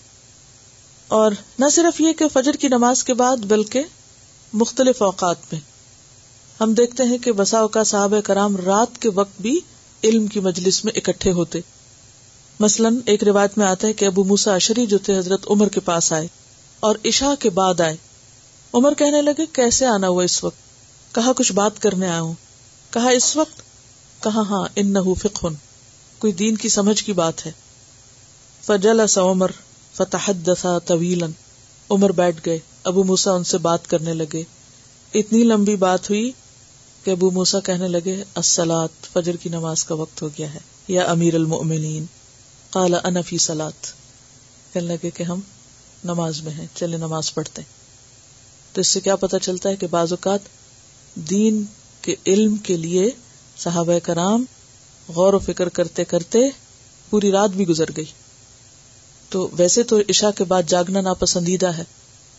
اور 1.19 1.31
نہ 1.59 1.69
صرف 1.71 2.01
یہ 2.01 2.13
کہ 2.19 2.27
فجر 2.33 2.55
کی 2.61 2.67
نماز 2.75 3.03
کے 3.03 3.13
بعد 3.21 3.45
بلکہ 3.53 3.83
مختلف 4.63 5.01
اوقات 5.03 5.45
میں 5.51 5.59
ہم 6.63 6.73
دیکھتے 6.73 7.03
ہیں 7.05 7.17
کہ 7.23 7.31
بسا 7.43 7.59
اوقات 7.59 7.87
صاحب 7.87 8.13
کرام 8.25 8.55
رات 8.65 8.97
کے 9.01 9.09
وقت 9.15 9.41
بھی 9.41 9.59
علم 10.03 10.27
کی 10.35 10.39
مجلس 10.49 10.83
میں 10.85 10.93
اکٹھے 10.97 11.31
ہوتے 11.39 11.59
مثلاً 12.59 12.89
ایک 13.11 13.23
روایت 13.23 13.57
میں 13.57 13.65
آتا 13.67 13.87
ہے 13.87 13.93
کہ 14.01 14.05
ابو 14.05 14.23
موسا 14.23 14.53
اشری 14.55 14.85
جو 14.91 14.97
تھے 15.05 15.17
حضرت 15.17 15.45
عمر 15.51 15.69
کے 15.75 15.79
پاس 15.85 16.11
آئے 16.13 16.27
اور 16.89 16.95
عشاء 17.09 17.33
کے 17.39 17.49
بعد 17.57 17.81
آئے 17.81 17.95
عمر 18.79 18.93
کہنے 18.97 19.21
لگے 19.21 19.45
کیسے 19.53 19.85
آنا 19.95 20.07
ہوا 20.09 20.23
اس 20.23 20.43
وقت 20.43 21.15
کہا 21.15 21.31
کچھ 21.37 21.51
بات 21.53 21.81
کرنے 21.81 22.09
ہوں 22.17 22.33
کہا 22.93 23.09
اس 23.19 23.35
وقت 23.37 23.61
کہا 24.23 24.41
ہاں 24.49 24.63
ان 24.83 24.93
نہ 24.93 24.99
کوئی 26.19 26.31
دین 26.33 26.55
کی 26.55 26.61
کی 26.61 26.69
سمجھ 26.69 27.09
بات 27.15 27.45
ہے 27.45 27.51
فجل 28.65 29.01
فتح 29.95 30.29
دسا 30.47 30.77
طویل 30.87 31.23
عمر 31.91 32.11
بیٹھ 32.23 32.39
گئے 32.45 32.57
ابو 32.91 33.03
موسا 33.11 33.31
ان 33.35 33.43
سے 33.51 33.57
بات 33.69 33.87
کرنے 33.89 34.13
لگے 34.23 34.43
اتنی 35.19 35.43
لمبی 35.53 35.75
بات 35.87 36.09
ہوئی 36.09 36.31
کہ 37.03 37.11
ابو 37.11 37.29
موسا 37.31 37.59
کہنے 37.69 37.87
لگے 37.87 38.21
اسلاد 38.43 39.05
فجر 39.13 39.35
کی 39.43 39.49
نماز 39.55 39.83
کا 39.91 39.95
وقت 40.01 40.21
ہو 40.21 40.29
گیا 40.37 40.53
ہے 40.53 40.59
یا 40.97 41.03
امیر 41.11 41.35
المؤمنین 41.35 42.05
کالا 42.75 42.97
انفی 43.07 43.37
سلاد 43.41 43.85
کہنے 44.71 44.85
لگے 44.87 45.09
کہ 45.17 45.23
ہم 45.23 45.39
نماز 46.05 46.41
میں 46.43 46.51
ہیں 46.51 46.65
چلے 46.79 46.97
نماز 47.03 47.33
پڑھتے 47.33 47.61
ہیں 47.61 48.73
تو 48.73 48.81
اس 48.81 48.87
سے 48.95 48.99
کیا 49.05 49.15
پتا 49.21 49.37
چلتا 49.45 49.69
ہے 49.69 49.75
کہ 49.83 49.87
بعض 49.91 50.13
اوقات 50.13 50.47
دین 51.29 51.63
کے 52.07 52.15
علم 52.31 52.55
کے 52.69 52.75
لیے 52.77 53.09
صحابہ 53.63 53.97
کرام 54.03 54.43
غور 55.15 55.33
و 55.33 55.39
فکر 55.45 55.69
کرتے 55.77 56.03
کرتے 56.15 56.39
پوری 57.09 57.31
رات 57.31 57.55
بھی 57.59 57.67
گزر 57.67 57.89
گئی 57.97 58.05
تو 59.35 59.47
ویسے 59.59 59.83
تو 59.93 59.99
عشاء 60.09 60.31
کے 60.37 60.43
بعد 60.49 60.69
جاگنا 60.73 61.01
ناپسندیدہ 61.07 61.71
ہے 61.77 61.83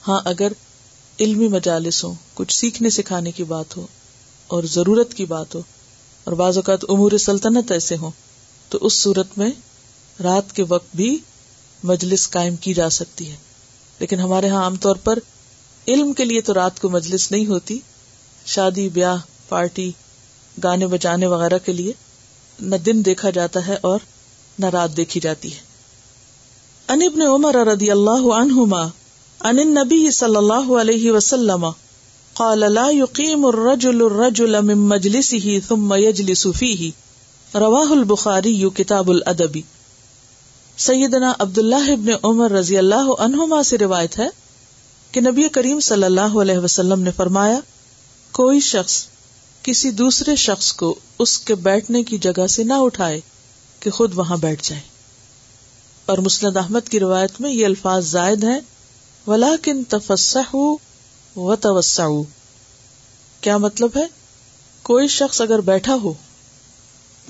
ہاں 0.08 0.18
اگر 0.34 0.52
علمی 1.26 1.48
مجالس 1.56 2.02
ہوں 2.04 2.14
کچھ 2.34 2.52
سیکھنے 2.58 2.90
سکھانے 2.98 3.30
کی 3.38 3.44
بات 3.54 3.76
ہو 3.76 3.86
اور 4.56 4.64
ضرورت 4.74 5.14
کی 5.14 5.24
بات 5.34 5.54
ہو 5.54 5.60
اور 6.24 6.32
بعض 6.42 6.56
اوقات 6.62 6.84
امور 6.96 7.16
سلطنت 7.28 7.72
ایسے 7.78 7.96
ہوں 8.04 8.10
تو 8.74 8.78
اس 8.86 8.98
صورت 9.02 9.38
میں 9.38 9.50
رات 10.24 10.52
کے 10.56 10.62
وقت 10.68 10.94
بھی 10.96 11.16
مجلس 11.90 12.28
قائم 12.34 12.54
کی 12.66 12.72
جا 12.74 12.88
سکتی 12.96 13.30
ہے 13.30 13.36
لیکن 14.00 14.20
ہمارے 14.20 14.46
یہاں 14.46 14.62
عام 14.62 14.76
طور 14.86 14.96
پر 15.04 15.18
علم 15.88 16.12
کے 16.20 16.24
لیے 16.24 16.40
تو 16.48 16.54
رات 16.54 16.80
کو 16.82 16.88
مجلس 16.90 17.30
نہیں 17.32 17.46
ہوتی 17.46 17.78
شادی 18.54 18.88
بیاہ 18.96 19.16
پارٹی 19.48 19.90
گانے 20.64 20.86
بجانے 20.94 21.26
وغیرہ 21.34 21.58
کے 21.64 21.72
لیے 21.72 21.92
نہ 22.70 22.76
دن 22.86 23.04
دیکھا 23.04 23.30
جاتا 23.38 23.66
ہے 23.66 23.76
اور 23.90 23.98
نہ 24.58 24.66
رات 24.72 24.96
دیکھی 24.96 25.20
جاتی 25.20 25.52
ہے 25.54 25.64
ان 26.94 27.02
ابن 27.06 27.22
عمر 27.22 27.54
رضی 27.66 27.90
اللہ 27.90 28.26
عنہما 28.40 28.82
ان 29.48 29.58
النبی 29.58 30.10
صلی 30.20 30.36
اللہ 30.36 30.70
علیہ 30.80 31.12
وسلم 31.12 31.66
قال 32.40 32.64
لا 32.72 32.86
الرجل 33.52 34.02
الرجل 34.08 34.60
من 34.72 34.82
مجلسه 34.94 35.56
ثم 35.68 35.94
يجلس 36.04 36.46
فيه 36.48 36.90
البخاری 37.60 37.98
البخاري 38.00 38.54
کتاب 38.80 39.10
الادب 39.16 39.56
سیدنا 40.84 41.30
عبد 41.40 41.58
اللہ 41.58 41.88
ابن 41.90 42.08
عمر 42.28 42.50
رضی 42.50 42.76
اللہ 42.78 43.10
عنہما 43.24 43.62
سے 43.64 43.76
روایت 43.78 44.18
ہے 44.18 44.26
کہ 45.12 45.20
نبی 45.20 45.48
کریم 45.52 45.78
صلی 45.86 46.04
اللہ 46.04 46.34
علیہ 46.42 46.58
وسلم 46.64 47.02
نے 47.02 47.10
فرمایا 47.16 47.58
کوئی 48.38 48.58
شخص 48.66 48.96
کسی 49.68 49.90
دوسرے 50.00 50.34
شخص 50.42 50.72
کو 50.80 50.94
اس 51.24 51.36
کے 51.50 51.54
بیٹھنے 51.68 52.02
کی 52.10 52.18
جگہ 52.26 52.46
سے 52.56 52.64
نہ 52.64 52.72
اٹھائے 52.88 53.20
کہ 53.80 53.90
خود 54.00 54.12
وہاں 54.16 54.36
بیٹھ 54.40 54.68
جائے 54.68 54.80
اور 56.12 56.18
مسند 56.26 56.56
احمد 56.62 56.88
کی 56.88 57.00
روایت 57.00 57.40
میں 57.40 57.50
یہ 57.50 57.64
الفاظ 57.66 58.04
زائد 58.10 58.44
ہیں 58.44 58.58
ولاکن 59.26 59.82
تفسح 59.94 60.54
و 60.56 61.56
توسع 61.60 62.08
کیا 63.46 63.56
مطلب 63.64 63.96
ہے 63.96 64.04
کوئی 64.90 65.08
شخص 65.16 65.40
اگر 65.40 65.60
بیٹھا 65.72 65.94
ہو 66.02 66.12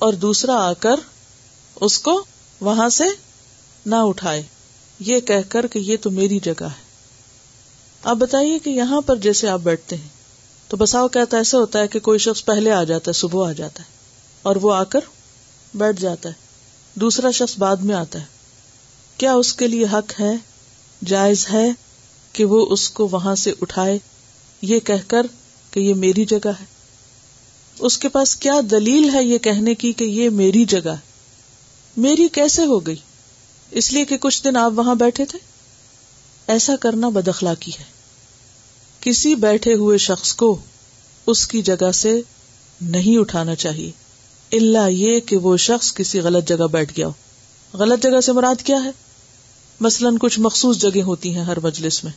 اور 0.07 0.13
دوسرا 0.27 0.57
آ 0.69 0.73
کر 0.87 1.01
اس 1.85 1.99
کو 2.09 2.23
وہاں 2.61 2.89
سے 3.01 3.05
نہ 3.91 3.95
اٹھائے 4.11 4.43
یہ 5.09 5.21
کہہ 5.27 5.43
کر 5.49 5.67
کہ 5.73 5.79
یہ 5.89 5.97
تو 6.03 6.11
میری 6.11 6.39
جگہ 6.43 6.67
ہے 6.67 6.85
آپ 8.11 8.17
بتائیے 8.17 8.59
کہ 8.65 8.71
یہاں 8.71 9.01
پر 9.07 9.17
جیسے 9.27 9.49
آپ 9.49 9.61
بیٹھتے 9.65 9.97
ہیں 9.97 10.09
تو 10.71 10.77
بساؤ 10.77 11.09
کہتا 11.17 11.37
ایسا 11.37 11.59
ہوتا 11.59 11.79
ہے 11.79 11.89
کہ 11.89 12.01
کوئی 12.09 12.19
شخص 12.25 12.45
پہلے 12.45 12.73
آ 12.73 12.83
جاتا 12.91 13.09
ہے 13.11 13.19
صبح 13.19 13.49
آ 13.49 13.53
جاتا 13.61 13.83
ہے 13.83 13.95
اور 14.49 14.57
وہ 14.63 14.73
آ 14.75 14.83
کر 14.95 15.07
بیٹھ 15.83 16.01
جاتا 16.01 16.29
ہے 16.29 16.99
دوسرا 17.01 17.31
شخص 17.39 17.55
بعد 17.59 17.85
میں 17.91 17.95
آتا 17.95 18.21
ہے 18.21 18.25
کیا 19.19 19.33
اس 19.43 19.53
کے 19.61 19.69
لیے 19.69 19.87
حق 19.93 20.21
ہے 20.21 20.33
جائز 21.13 21.47
ہے 21.53 21.67
کہ 22.33 22.45
وہ 22.55 22.65
اس 22.73 22.89
کو 22.99 23.09
وہاں 23.11 23.35
سے 23.45 23.53
اٹھائے 23.63 23.99
یہ 24.73 24.79
کہہ 24.93 25.07
کر 25.09 25.27
کہ 25.71 25.81
یہ 25.81 25.95
میری 26.05 26.25
جگہ 26.35 26.53
ہے 26.61 26.65
اس 27.87 27.99
کے 27.99 28.09
پاس 28.09 28.35
کیا 28.45 28.61
دلیل 28.71 29.09
ہے 29.15 29.25
یہ 29.25 29.39
کہنے 29.49 29.75
کی 29.85 29.93
کہ 29.93 30.05
یہ 30.21 30.31
میری 30.43 30.65
جگہ 30.75 30.95
میری 32.09 32.29
کیسے 32.35 32.65
ہو 32.67 32.79
گئی 32.87 32.97
اس 33.81 33.93
لیے 33.93 34.05
کہ 34.05 34.17
کچھ 34.21 34.43
دن 34.45 34.57
آپ 34.57 34.73
وہاں 34.77 34.95
بیٹھے 34.95 35.25
تھے 35.31 35.39
ایسا 36.53 36.73
کرنا 36.81 37.09
اخلاقی 37.29 37.71
ہے 37.79 37.85
کسی 39.01 39.35
بیٹھے 39.45 39.75
ہوئے 39.81 39.99
شخص 40.05 40.35
کو 40.43 40.57
اس 41.33 41.47
کی 41.49 41.63
جگہ 41.63 41.91
سے 41.95 42.21
نہیں 42.95 43.19
اٹھانا 43.19 43.55
چاہیے 43.65 43.91
اللہ 44.59 44.89
یہ 44.91 45.21
کہ 45.27 45.37
وہ 45.47 45.57
شخص 45.67 45.93
کسی 45.95 46.21
غلط 46.21 46.49
جگہ 46.49 46.67
بیٹھ 46.73 46.93
گیا 46.97 47.07
ہو 47.07 47.79
غلط 47.79 48.03
جگہ 48.03 48.21
سے 48.27 48.33
مراد 48.33 48.63
کیا 48.65 48.83
ہے 48.85 48.91
مثلاً 49.87 50.17
کچھ 50.21 50.39
مخصوص 50.41 50.79
جگہ 50.81 51.03
ہوتی 51.07 51.35
ہیں 51.35 51.45
ہر 51.45 51.61
مجلس 51.63 52.03
میں 52.05 52.13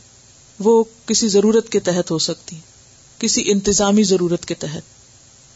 وہ 0.64 0.82
کسی 1.06 1.28
ضرورت 1.28 1.68
کے 1.72 1.80
تحت 1.90 2.10
ہو 2.10 2.18
سکتی 2.28 2.56
کسی 3.18 3.42
انتظامی 3.52 4.02
ضرورت 4.12 4.44
کے 4.46 4.54
تحت 4.64 4.98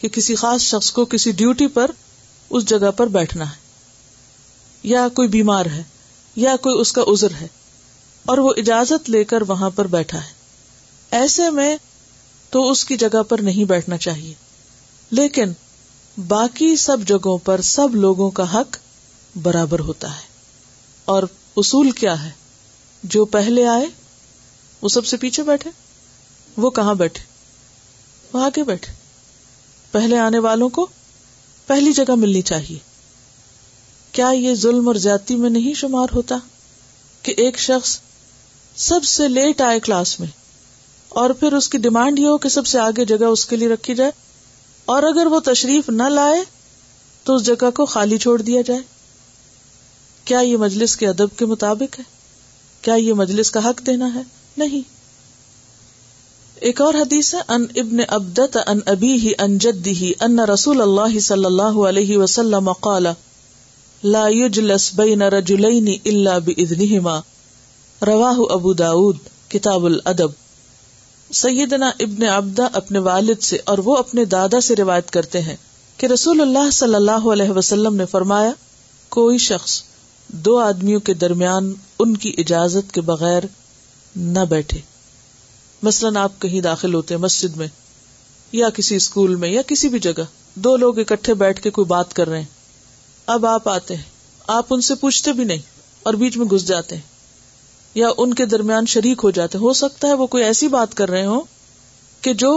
کہ 0.01 0.09
کسی 0.13 0.35
خاص 0.35 0.61
شخص 0.71 0.91
کو 0.93 1.05
کسی 1.15 1.33
ڈیوٹی 1.43 1.67
پر 1.79 1.91
اس 2.57 2.67
جگہ 2.69 2.91
پر 2.97 3.07
بیٹھنا 3.19 3.51
ہے 3.51 3.63
یا 4.93 5.07
کوئی 5.15 5.29
بیمار 5.29 5.67
ہے 5.75 5.83
یا 6.37 6.55
کوئی 6.63 6.81
اس 6.81 6.93
کا 6.93 7.03
ازر 7.13 7.35
ہے 7.41 7.47
اور 8.33 8.39
وہ 8.47 8.53
اجازت 8.63 9.09
لے 9.11 9.23
کر 9.31 9.43
وہاں 9.49 9.71
پر 9.77 9.87
بیٹھا 9.95 10.19
ہے 10.25 11.19
ایسے 11.21 11.51
میں 11.59 11.77
تو 12.51 12.69
اس 12.71 12.85
کی 12.85 12.97
جگہ 13.03 13.23
پر 13.29 13.41
نہیں 13.49 13.65
بیٹھنا 13.73 13.97
چاہیے 14.07 14.33
لیکن 15.21 15.53
باقی 16.29 16.75
سب 16.85 17.05
جگہوں 17.09 17.37
پر 17.45 17.61
سب 17.75 17.95
لوگوں 18.05 18.31
کا 18.39 18.45
حق 18.55 18.77
برابر 19.43 19.81
ہوتا 19.89 20.09
ہے 20.17 20.23
اور 21.15 21.23
اصول 21.63 21.91
کیا 22.03 22.23
ہے 22.25 22.31
جو 23.17 23.25
پہلے 23.37 23.67
آئے 23.69 23.87
وہ 24.83 24.89
سب 24.95 25.07
سے 25.07 25.17
پیچھے 25.25 25.43
بیٹھے 25.51 25.71
وہ 26.65 26.71
کہاں 26.79 26.95
بیٹھے 27.03 27.25
وہ 28.33 28.45
آگے 28.45 28.63
بیٹھے 28.71 28.93
پہلے 29.93 30.19
آنے 30.19 30.39
والوں 30.49 30.69
کو 30.79 30.87
پہلی 31.67 31.93
جگہ 32.01 32.15
ملنی 32.23 32.43
چاہیے 32.53 32.79
کیا 34.17 34.27
یہ 34.35 34.55
ظلم 34.63 34.89
اور 34.89 34.95
زیادتی 35.05 35.37
میں 35.45 35.49
نہیں 35.51 35.75
شمار 35.79 36.13
ہوتا 36.15 36.37
کہ 37.27 37.33
ایک 37.45 37.59
شخص 37.59 37.99
سب 38.89 39.05
سے 39.13 39.27
لیٹ 39.29 39.61
آئے 39.69 39.81
کلاس 39.87 40.13
میں 40.21 40.29
اور 41.23 41.31
پھر 41.41 41.53
اس 41.59 41.69
کی 41.69 41.79
ڈیمانڈ 41.87 42.19
یہ 42.19 42.27
ہو 42.27 42.37
کہ 42.45 42.49
سب 42.57 42.67
سے 42.67 42.79
آگے 42.83 43.05
جگہ 43.13 43.31
اس 43.37 43.45
کے 43.53 43.57
لیے 43.63 43.69
رکھی 43.73 43.95
جائے 44.03 44.11
اور 44.95 45.03
اگر 45.11 45.27
وہ 45.33 45.41
تشریف 45.49 45.89
نہ 46.03 46.09
لائے 46.19 46.39
تو 47.25 47.35
اس 47.37 47.45
جگہ 47.47 47.71
کو 47.81 47.87
خالی 47.97 48.19
چھوڑ 48.27 48.37
دیا 48.43 48.61
جائے 48.67 48.81
کیا 50.31 50.41
یہ 50.51 50.57
مجلس 50.67 50.97
کے 51.03 51.09
ادب 51.09 51.37
کے 51.39 51.47
مطابق 51.57 51.99
ہے 51.99 52.05
کیا 52.83 52.95
یہ 53.07 53.15
مجلس 53.25 53.51
کا 53.51 53.69
حق 53.69 53.87
دینا 53.87 54.15
ہے 54.15 54.23
نہیں 54.65 54.89
ایک 56.71 56.81
اور 56.81 56.95
حدیث 57.03 57.35
ہے 57.35 57.41
ان 57.57 57.65
ابن 57.85 58.01
ابدت 58.09 58.59
ان 58.67 58.81
ابی 58.97 59.13
ہی 59.25 59.33
ان 59.45 59.59
جدی 59.69 60.13
ان 60.27 60.39
رسول 60.55 60.83
اللہ 60.83 61.19
صلی 61.31 61.45
اللہ 61.55 61.83
علیہ 61.91 62.19
وسلم 62.19 62.73
قال 62.89 63.07
لاج 64.13 64.59
لسب 64.61 65.01
نہ 65.21 65.25
رجول 65.35 65.65
رواہ 68.07 68.39
ابو 68.57 68.73
داود 68.79 69.17
کتاب 69.51 69.85
الادب 69.91 70.31
سیدنا 71.39 71.89
ابن 72.07 72.23
ابدا 72.31 72.67
اپنے 72.81 72.99
والد 73.07 73.41
سے 73.43 73.57
اور 73.73 73.79
وہ 73.85 73.97
اپنے 73.97 74.25
دادا 74.35 74.61
سے 74.67 74.75
روایت 74.79 75.11
کرتے 75.11 75.41
ہیں 75.47 75.57
کہ 75.97 76.07
رسول 76.13 76.41
اللہ 76.41 76.71
صلی 76.81 76.95
اللہ 76.95 77.29
علیہ 77.33 77.51
وسلم 77.59 77.97
نے 77.97 78.07
فرمایا 78.11 78.51
کوئی 79.17 79.39
شخص 79.49 79.81
دو 80.49 80.59
آدمیوں 80.65 81.01
کے 81.09 81.15
درمیان 81.25 81.73
ان 82.05 82.17
کی 82.25 82.33
اجازت 82.45 82.93
کے 82.95 83.01
بغیر 83.13 83.43
نہ 84.37 84.45
بیٹھے 84.49 84.81
مثلاً 85.89 86.17
آپ 86.17 86.41
کہیں 86.43 86.61
داخل 86.71 86.95
ہوتے 86.95 87.17
مسجد 87.27 87.57
میں 87.57 87.69
یا 88.63 88.71
کسی 88.81 88.97
اسکول 88.97 89.35
میں 89.45 89.49
یا 89.49 89.63
کسی 89.67 89.89
بھی 89.95 89.99
جگہ 90.09 90.25
دو 90.67 90.77
لوگ 90.85 90.99
اکٹھے 90.99 91.35
بیٹھ 91.47 91.61
کے 91.63 91.71
کوئی 91.79 91.87
بات 91.95 92.13
کر 92.15 92.29
رہے 92.29 92.41
ہیں 92.41 92.54
اب 93.33 93.45
آپ 93.47 93.69
آتے 93.69 93.95
ہیں 93.97 94.03
آپ 94.55 94.73
ان 94.75 94.81
سے 94.87 94.95
پوچھتے 95.01 95.33
بھی 95.33 95.45
نہیں 95.45 95.59
اور 96.07 96.15
بیچ 96.23 96.37
میں 96.37 96.47
گھس 96.53 96.67
جاتے 96.69 96.95
ہیں 96.95 97.03
یا 97.95 98.09
ان 98.19 98.35
کے 98.41 98.45
درمیان 98.47 98.87
شریک 98.95 99.21
ہو 99.25 99.31
جاتے 99.39 99.59
ہو 99.59 99.73
سکتا 99.73 100.09
ہے 100.09 100.13
وہ 100.21 100.27
کوئی 100.35 100.43
ایسی 100.45 100.69
بات 100.69 100.95
کر 100.95 101.11
رہے 101.11 101.25
ہو 101.27 101.41
کہ 102.23 102.33
جو 102.43 102.51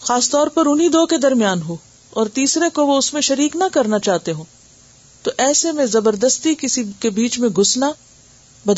خاص 0.00 0.28
طور 0.30 0.46
پر 0.54 0.66
انہیں 0.66 0.88
دو 0.96 1.04
کے 1.14 1.18
درمیان 1.18 1.62
ہو 1.68 1.76
اور 2.20 2.26
تیسرے 2.34 2.68
کو 2.74 2.86
وہ 2.86 2.96
اس 2.98 3.12
میں 3.12 3.20
شریک 3.30 3.56
نہ 3.56 3.64
کرنا 3.72 3.98
چاہتے 4.08 4.32
ہو 4.32 4.44
تو 5.22 5.30
ایسے 5.46 5.72
میں 5.72 5.86
زبردستی 5.96 6.54
کسی 6.58 6.82
کے 7.00 7.10
بیچ 7.20 7.38
میں 7.38 7.48
گھسنا 7.60 7.90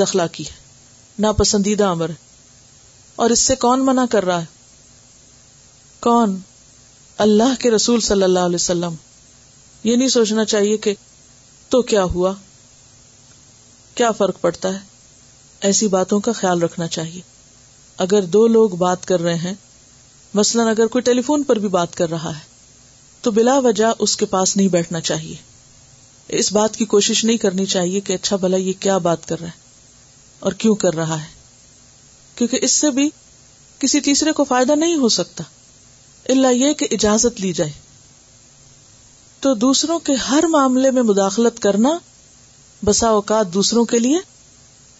اخلاقی 0.02 0.44
ہے 0.46 1.22
ناپسندیدہ 1.22 1.84
امر 1.84 2.08
ہے 2.08 2.14
اور 3.22 3.30
اس 3.30 3.38
سے 3.46 3.54
کون 3.64 3.84
منع 3.86 4.04
کر 4.10 4.24
رہا 4.24 4.40
ہے 4.40 4.44
کون 6.00 6.36
اللہ 7.24 7.60
کے 7.60 7.70
رسول 7.70 8.00
صلی 8.08 8.22
اللہ 8.22 8.46
علیہ 8.50 8.54
وسلم 8.62 8.94
یہ 9.84 9.96
نہیں 9.96 10.08
سوچنا 10.08 10.44
چاہیے 10.52 10.76
کہ 10.84 10.94
تو 11.70 11.80
کیا 11.90 12.02
ہوا 12.14 12.32
کیا 13.94 14.10
فرق 14.18 14.40
پڑتا 14.40 14.68
ہے 14.74 15.66
ایسی 15.68 15.88
باتوں 15.88 16.18
کا 16.28 16.32
خیال 16.38 16.62
رکھنا 16.62 16.86
چاہیے 16.96 17.20
اگر 18.04 18.22
دو 18.36 18.46
لوگ 18.54 18.70
بات 18.78 19.04
کر 19.06 19.20
رہے 19.22 19.34
ہیں 19.44 19.52
مثلاً 20.34 20.66
اگر 20.68 20.86
کوئی 20.94 21.02
ٹیلی 21.08 21.22
فون 21.28 21.42
پر 21.50 21.58
بھی 21.64 21.68
بات 21.76 21.94
کر 21.96 22.10
رہا 22.10 22.30
ہے 22.36 22.48
تو 23.22 23.30
بلا 23.36 23.56
وجہ 23.64 23.92
اس 24.06 24.16
کے 24.16 24.26
پاس 24.32 24.56
نہیں 24.56 24.68
بیٹھنا 24.74 25.00
چاہیے 25.10 25.36
اس 26.40 26.52
بات 26.52 26.76
کی 26.76 26.84
کوشش 26.94 27.24
نہیں 27.24 27.36
کرنی 27.44 27.66
چاہیے 27.74 28.00
کہ 28.08 28.12
اچھا 28.12 28.36
بھلا 28.44 28.56
یہ 28.64 28.72
کیا 28.86 28.96
بات 29.06 29.26
کر 29.28 29.40
رہا 29.40 29.48
ہے 29.48 29.58
اور 30.48 30.52
کیوں 30.64 30.74
کر 30.86 30.96
رہا 31.02 31.20
ہے 31.22 31.28
کیونکہ 32.38 32.58
اس 32.68 32.72
سے 32.80 32.90
بھی 32.98 33.08
کسی 33.78 34.00
تیسرے 34.08 34.32
کو 34.40 34.44
فائدہ 34.52 34.76
نہیں 34.84 34.96
ہو 35.04 35.08
سکتا 35.20 35.44
اللہ 36.36 36.54
یہ 36.54 36.72
کہ 36.82 36.88
اجازت 36.98 37.40
لی 37.40 37.52
جائے 37.60 37.70
تو 39.44 39.52
دوسروں 39.60 39.98
کے 40.06 40.14
ہر 40.28 40.44
معاملے 40.52 40.90
میں 40.96 41.02
مداخلت 41.10 41.58
کرنا 41.66 41.90
بسا 42.88 43.08
اوقات 43.20 43.52
دوسروں 43.54 43.84
کے 43.92 43.98
لیے 44.06 44.18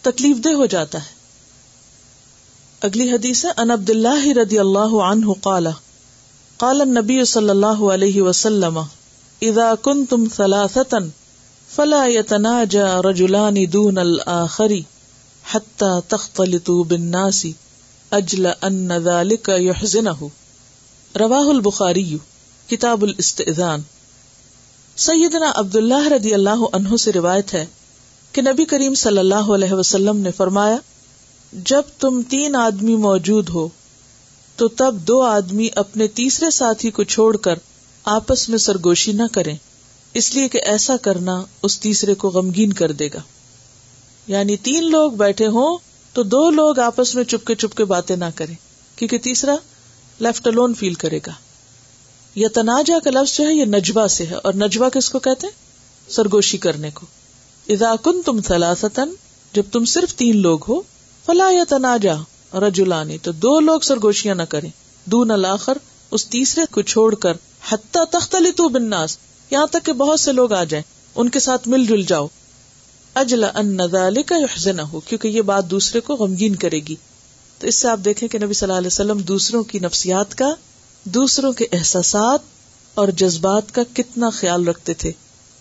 تکلیف 0.07 0.37
دہ 0.45 0.53
ہو 0.61 0.65
جاتا 0.75 0.99
ہے 1.05 1.19
اگلی 2.89 3.09
حدیث 3.11 3.43
ہے 3.45 3.49
ان 3.65 3.71
عبد 3.75 3.89
اللہ 3.95 4.25
رضی 4.37 4.59
اللہ 4.63 4.95
عنہ 5.09 5.33
قال 5.43 5.67
قال 6.65 6.81
النبی 6.87 7.23
صلی 7.33 7.49
اللہ 7.55 7.83
علیہ 7.97 8.21
وسلم 8.29 8.79
اذا 9.49 9.69
کنتم 9.89 10.23
ثلاثة 10.37 10.99
فلا 11.75 11.99
يتناجى 12.07 12.89
رجلان 13.09 13.59
دون 13.75 13.97
الاخر 14.07 14.73
حتى 15.43 16.01
تختلطوا 16.09 16.83
بالناس 16.89 17.45
اجل 18.21 18.47
ان 18.57 18.91
ذلك 18.97 19.63
يحزنه 19.67 20.29
رواه 21.25 21.55
البخاري 21.57 22.19
کتاب 22.73 23.03
الاستئذان 23.11 23.91
سیدنا 25.03 25.51
اللہ 25.57 26.63
عنہ 26.77 26.95
سے 27.03 27.11
روایت 27.13 27.53
ہے 27.53 27.65
کہ 28.31 28.41
نبی 28.41 28.65
کریم 28.73 28.93
صلی 29.03 29.17
اللہ 29.19 29.47
علیہ 29.55 29.73
وسلم 29.79 30.17
نے 30.25 30.31
فرمایا 30.39 30.75
جب 31.71 31.89
تم 31.99 32.21
تین 32.33 32.55
آدمی 32.55 32.95
موجود 33.07 33.49
ہو 33.53 33.67
تو 34.57 34.67
تب 34.81 34.97
دو 35.07 35.19
آدمی 35.31 35.67
اپنے 35.85 36.07
تیسرے 36.21 36.49
ساتھی 36.59 36.91
کو 36.99 37.03
چھوڑ 37.15 37.35
کر 37.47 37.59
آپس 38.19 38.47
میں 38.49 38.57
سرگوشی 38.67 39.11
نہ 39.23 39.27
کریں 39.35 39.55
اس 40.19 40.33
لیے 40.35 40.47
کہ 40.55 40.61
ایسا 40.75 40.97
کرنا 41.09 41.39
اس 41.67 41.79
تیسرے 41.89 42.13
کو 42.23 42.29
غمگین 42.37 42.73
کر 42.83 42.91
دے 43.01 43.07
گا 43.13 43.21
یعنی 44.35 44.57
تین 44.69 44.89
لوگ 44.91 45.11
بیٹھے 45.23 45.47
ہوں 45.57 45.77
تو 46.13 46.23
دو 46.35 46.49
لوگ 46.63 46.79
آپس 46.89 47.15
میں 47.15 47.23
چپ 47.33 47.47
کے 47.47 47.55
چپ 47.63 47.75
کے 47.77 47.85
باتیں 47.97 48.15
نہ 48.25 48.31
کریں 48.35 48.55
کیونکہ 48.97 49.17
تیسرا 49.29 49.55
لیفٹ 50.27 50.47
الون 50.47 50.73
فیل 50.83 50.93
کرے 51.05 51.19
گا 51.27 51.31
یا 52.35 52.47
تنازع 52.55 52.97
کا 53.03 53.09
لفظ 53.19 53.31
جو 53.37 53.45
ہے 53.47 53.53
یہ 53.53 53.65
نجوا 53.69 54.07
سے 54.15 54.25
ہے 54.29 54.35
اور 54.43 54.53
نجوا 54.57 54.89
کس 54.93 55.09
کو 55.09 55.19
کہتے 55.27 55.47
ہیں 55.47 56.11
سرگوشی 56.13 56.57
کرنے 56.65 56.89
کو 56.93 57.05
اذا 57.73 57.93
کن 58.03 58.21
تم 58.25 58.41
سلاستن 58.47 59.09
جب 59.53 59.63
تم 59.71 59.85
صرف 59.93 60.15
تین 60.15 60.37
لوگ 60.41 60.63
ہو 60.67 60.79
فلا 61.25 61.49
یا 61.51 61.63
تناجا 61.69 62.15
اور 62.59 62.69
دو 63.41 63.59
لوگ 63.59 63.79
سرگوشیاں 63.87 64.35
نہ 64.35 64.41
کریں 64.49 64.69
دو 65.15 65.23
نہ 65.23 65.33
لا 65.45 65.55
کر 65.65 65.77
اس 66.17 66.25
تیسرے 66.27 66.63
کو 66.71 66.81
چھوڑ 66.93 67.13
کر 67.25 67.33
حتی 67.71 67.99
تخت 68.11 68.35
بالناس 68.71 69.17
یہاں 69.51 69.65
تک 69.71 69.85
کہ 69.85 69.93
بہت 70.01 70.19
سے 70.19 70.31
لوگ 70.31 70.53
آ 70.53 70.63
جائیں 70.73 70.83
ان 71.21 71.29
کے 71.29 71.39
ساتھ 71.45 71.67
مل 71.69 71.85
جل 71.85 72.03
جاؤ 72.07 72.27
اجلا 73.21 73.51
ان 73.59 73.75
نزالیہ 73.77 74.69
نہ 74.75 74.81
ہو 74.91 74.99
کیونکہ 75.05 75.27
یہ 75.27 75.41
بات 75.51 75.69
دوسرے 75.71 75.99
کو 76.09 76.15
غمگین 76.19 76.55
کرے 76.65 76.79
گی 76.87 76.95
تو 77.59 77.67
اس 77.67 77.79
سے 77.81 77.87
آپ 77.89 77.99
دیکھیں 78.05 78.27
کہ 78.29 78.39
نبی 78.43 78.53
صلی 78.53 78.67
اللہ 78.67 78.77
علیہ 78.77 78.93
وسلم 78.93 79.17
دوسروں 79.33 79.63
کی 79.73 79.79
نفسیات 79.83 80.35
کا 80.35 80.53
دوسروں 81.09 81.51
کے 81.59 81.65
احساسات 81.73 82.41
اور 82.99 83.07
جذبات 83.17 83.71
کا 83.75 83.81
کتنا 83.93 84.29
خیال 84.39 84.67
رکھتے 84.67 84.93
تھے 85.03 85.11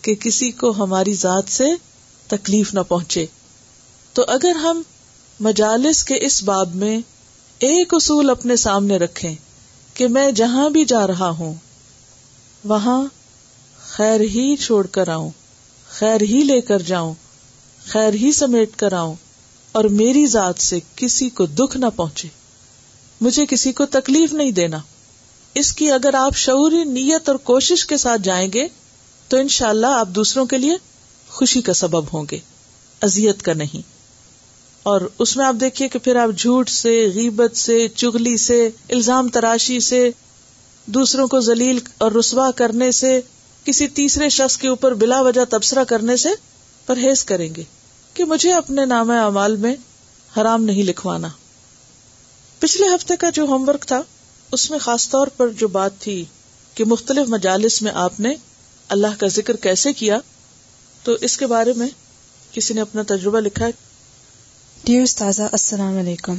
کہ 0.02 0.14
کسی 0.20 0.50
کو 0.62 0.70
ہماری 0.82 1.14
ذات 1.20 1.50
سے 1.52 1.64
تکلیف 2.28 2.72
نہ 2.74 2.80
پہنچے 2.88 3.24
تو 4.14 4.24
اگر 4.28 4.56
ہم 4.64 4.82
مجالس 5.46 6.02
کے 6.04 6.18
اس 6.26 6.42
باب 6.44 6.74
میں 6.82 6.98
ایک 7.68 7.94
اصول 7.94 8.30
اپنے 8.30 8.56
سامنے 8.64 8.96
رکھے 8.98 9.34
کہ 9.94 10.08
میں 10.08 10.30
جہاں 10.40 10.68
بھی 10.70 10.84
جا 10.92 11.06
رہا 11.06 11.28
ہوں 11.38 11.54
وہاں 12.72 13.02
خیر 13.86 14.20
ہی 14.34 14.54
چھوڑ 14.64 14.86
کر 14.96 15.08
آؤں 15.12 15.30
خیر 15.98 16.20
ہی 16.30 16.42
لے 16.46 16.60
کر 16.70 16.82
جاؤں 16.86 17.12
خیر 17.86 18.14
ہی 18.20 18.32
سمیٹ 18.32 18.76
کر 18.78 18.92
آؤں 18.98 19.14
اور 19.78 19.84
میری 20.00 20.26
ذات 20.26 20.60
سے 20.62 20.78
کسی 20.96 21.28
کو 21.40 21.46
دکھ 21.58 21.76
نہ 21.76 21.86
پہنچے 21.96 22.28
مجھے 23.20 23.46
کسی 23.50 23.72
کو 23.80 23.86
تکلیف 23.98 24.32
نہیں 24.32 24.50
دینا 24.62 24.78
اس 25.58 25.72
کی 25.74 25.90
اگر 25.90 26.14
آپ 26.14 26.36
شعوری 26.36 26.82
نیت 26.84 27.28
اور 27.28 27.36
کوشش 27.44 27.84
کے 27.86 27.96
ساتھ 27.96 28.20
جائیں 28.24 28.48
گے 28.54 28.66
تو 29.28 29.36
ان 29.36 29.48
شاء 29.56 29.68
اللہ 29.68 29.96
آپ 30.00 30.08
دوسروں 30.14 30.44
کے 30.52 30.58
لیے 30.58 30.76
خوشی 31.28 31.60
کا 31.68 31.72
سبب 31.80 32.12
ہوں 32.12 32.24
گے 32.30 32.38
ازیت 33.02 33.42
کا 33.42 33.52
نہیں 33.54 33.88
اور 34.90 35.00
اس 35.24 35.36
میں 35.36 35.44
آپ 35.44 35.54
دیکھیے 35.60 35.88
کہ 35.88 35.98
پھر 36.04 36.16
آپ 36.16 36.30
چگلی 37.96 38.36
سے 38.44 38.56
الزام 38.94 39.28
تراشی 39.34 39.78
سے 39.88 40.08
دوسروں 40.96 41.26
کو 41.34 41.40
ذلیل 41.48 41.78
اور 42.04 42.12
رسوا 42.18 42.50
کرنے 42.56 42.90
سے 43.00 43.20
کسی 43.64 43.88
تیسرے 43.98 44.28
شخص 44.36 44.56
کے 44.58 44.68
اوپر 44.68 44.94
بلا 45.02 45.20
وجہ 45.22 45.44
تبصرہ 45.50 45.84
کرنے 45.94 46.16
سے 46.26 46.28
پرہیز 46.86 47.24
کریں 47.24 47.48
گے 47.56 47.62
کہ 48.14 48.24
مجھے 48.32 48.52
اپنے 48.54 48.84
نام 48.94 49.10
اعمال 49.18 49.56
میں 49.66 49.74
حرام 50.40 50.64
نہیں 50.64 50.82
لکھوانا 50.88 51.28
پچھلے 52.60 52.94
ہفتے 52.94 53.16
کا 53.20 53.30
جو 53.34 53.42
ہوم 53.52 53.68
ورک 53.68 53.84
تھا 53.88 54.02
اس 54.56 54.70
میں 54.70 54.78
خاص 54.84 55.08
طور 55.08 55.26
پر 55.36 55.48
جو 55.58 55.66
بات 55.78 55.98
تھی 56.00 56.24
کہ 56.74 56.84
مختلف 56.92 57.28
مجالس 57.28 57.80
میں 57.82 57.92
آپ 58.04 58.18
نے 58.20 58.34
اللہ 58.94 59.18
کا 59.18 59.26
ذکر 59.34 59.56
کیسے 59.66 59.92
کیا 60.02 60.18
تو 61.02 61.12
اس 61.28 61.36
کے 61.38 61.46
بارے 61.52 61.72
میں 61.76 61.88
کسی 62.52 62.74
نے 62.74 62.80
اپنا 62.80 63.02
تجربہ 63.08 63.40
لکھا 63.40 63.66
ہے 63.66 63.70
ڈیئر 64.86 65.02
استاذہ 65.02 65.42
السلام 65.58 65.96
علیکم 65.98 66.38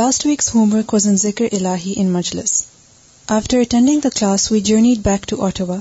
last 0.00 0.26
week's 0.26 0.54
homework 0.74 0.92
was 0.94 1.06
in 1.06 1.16
zikr 1.24 1.44
ilahi 1.60 1.92
in 2.02 2.10
majlis 2.12 2.62
after 3.38 3.60
attending 3.60 4.00
the 4.04 4.08
class 4.18 4.50
we 4.52 4.60
journeyed 4.70 4.98
back 5.08 5.28
to 5.28 5.44
Ottawa 5.46 5.78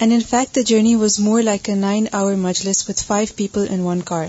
and 0.00 0.12
in 0.12 0.20
fact 0.30 0.54
the 0.56 0.60
journey 0.72 0.94
was 1.04 1.18
more 1.28 1.42
like 1.50 1.68
a 1.70 1.74
nine 1.84 2.06
hour 2.22 2.34
majlis 2.48 2.88
with 2.88 3.04
five 3.06 3.34
people 3.36 3.66
in 3.70 3.80
one 3.90 4.00
car 4.12 4.26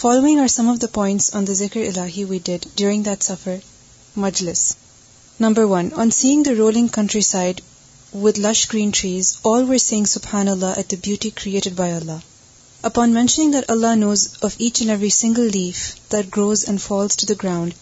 following 0.00 0.38
are 0.40 0.48
some 0.58 0.68
of 0.70 0.82
the 0.82 0.86
points 0.92 1.34
on 1.34 1.46
the 1.46 1.52
zikr 1.62 1.80
ilahi 1.86 2.24
we 2.28 2.38
did 2.44 2.66
during 2.76 3.02
that 3.04 3.22
safar 3.24 3.56
majlis 4.26 4.70
number 5.42 5.64
one 5.68 5.86
on 6.02 6.10
seeing 6.14 6.42
the 6.46 6.50
rolling 6.56 6.86
countryside 7.26 7.60
with 8.22 8.38
lush 8.46 8.64
green 8.72 8.90
trees 8.94 9.26
all 9.50 9.62
where 9.68 9.78
seeing 9.84 10.04
سبحان 10.14 10.48
Allah 10.54 10.74
at 10.80 10.90
the 10.92 10.96
beauty 11.02 11.30
created 11.34 11.74
by 11.76 11.92
Allah 11.92 12.18
upon 12.88 13.12
mentioning 13.14 13.52
that 13.52 13.70
Allah 13.76 13.94
knows 13.98 14.26
of 14.48 14.54
each 14.58 14.80
and 14.82 14.90
every 14.90 15.08
single 15.20 15.48
leaf 15.52 15.82
that 16.12 16.28
grows 16.36 16.64
and 16.66 16.80
falls 16.80 17.16
to 17.20 17.26
the 17.32 17.34
ground 17.42 17.74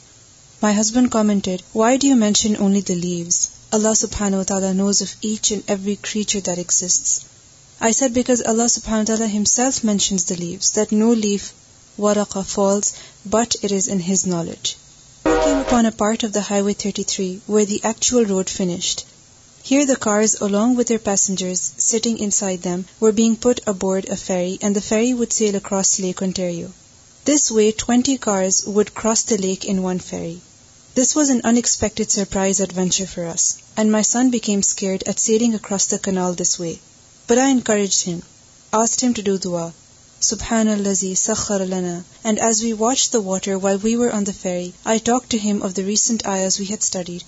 my 0.63 0.79
husband 0.81 1.11
commented 1.13 1.63
why 1.75 1.99
do 2.03 2.09
you 2.09 2.17
mention 2.23 2.55
only 2.59 2.81
the 2.89 2.95
leaves 3.05 3.41
اللہ 3.79 3.95
سبحان 4.05 4.35
و 4.35 4.43
تعالیٰ 4.53 4.73
knows 4.85 5.03
of 5.09 5.15
each 5.29 5.53
and 5.53 5.71
every 5.71 5.95
creature 6.11 6.41
that 6.47 6.59
exist 6.59 7.23
I 7.85 7.93
said 8.03 8.11
because 8.23 8.43
اللہ 8.53 8.67
سبحان 8.79 9.05
تعالیٰ 9.13 9.29
ہم 9.37 9.45
self 9.59 9.85
mentions 9.91 10.29
the 10.31 10.35
leaves 10.45 10.75
that 10.77 10.93
no 11.05 11.13
leaf 11.27 12.03
وا 12.03 12.41
falls 12.55 12.93
but 13.31 13.57
it 13.63 13.73
is 13.81 13.89
in 13.93 14.11
his 14.11 14.27
knowledge 14.37 14.75
لیکن 15.39 15.87
this 15.89 16.41
was 16.47 17.11
an 31.31 31.41
inspect 31.45 32.03
surprise 32.11 32.61
adventurous 32.61 33.55
across 33.77 34.73
وےجو 38.91 39.21
do 39.31 39.37
the 39.45 39.73
سبحان 40.27 40.69
الزی 40.69 41.15
سخر 41.15 41.59
لنا 41.67 41.99
and 42.29 42.41
as 42.43 42.63
we 42.63 42.73
watch 42.79 43.11
the 43.13 43.19
water 43.25 43.55
while 43.65 43.77
we 43.83 43.95
were 43.97 44.09
on 44.17 44.25
the 44.27 44.33
ferry 44.41 44.71
I 44.93 44.99
talk 45.09 45.31
to 45.31 45.39
him 45.45 45.63
of 45.65 45.77
the 45.77 45.83
recent 45.87 46.23
I've 46.59 46.65
had 46.71 46.83
studied 46.83 47.23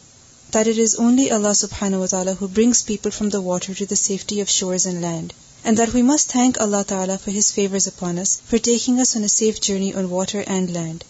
that 0.54 0.68
it 0.72 0.78
is 0.84 0.94
only 1.04 1.30
Allah 1.36 1.52
سبحان 1.56 1.94
و 1.94 2.06
تعالیٰ 2.14 2.32
who 2.40 2.46
brings 2.54 2.84
people 2.86 3.10
from 3.18 3.28
the 3.36 3.40
water 3.44 3.72
to 3.78 3.84
the 3.90 3.94
safety 4.02 4.40
of 4.42 4.48
shores 4.56 4.86
and 4.86 5.00
land 5.06 5.32
and 5.64 5.78
that 5.78 5.94
we 5.94 6.02
must 6.10 6.30
thank 6.30 6.60
Allah 6.62 6.82
تعالیٰ 6.86 7.16
for 7.24 7.36
his 7.36 7.52
favours 7.54 7.86
upon 7.88 8.18
us 8.18 8.36
for 8.50 8.64
taking 8.70 9.00
us 9.00 9.16
on 9.16 9.22
a 9.22 9.28
safe 9.36 9.60
journey 9.68 9.92
on 9.96 10.04
water 10.16 10.42
and 10.46 10.70
land 10.78 11.04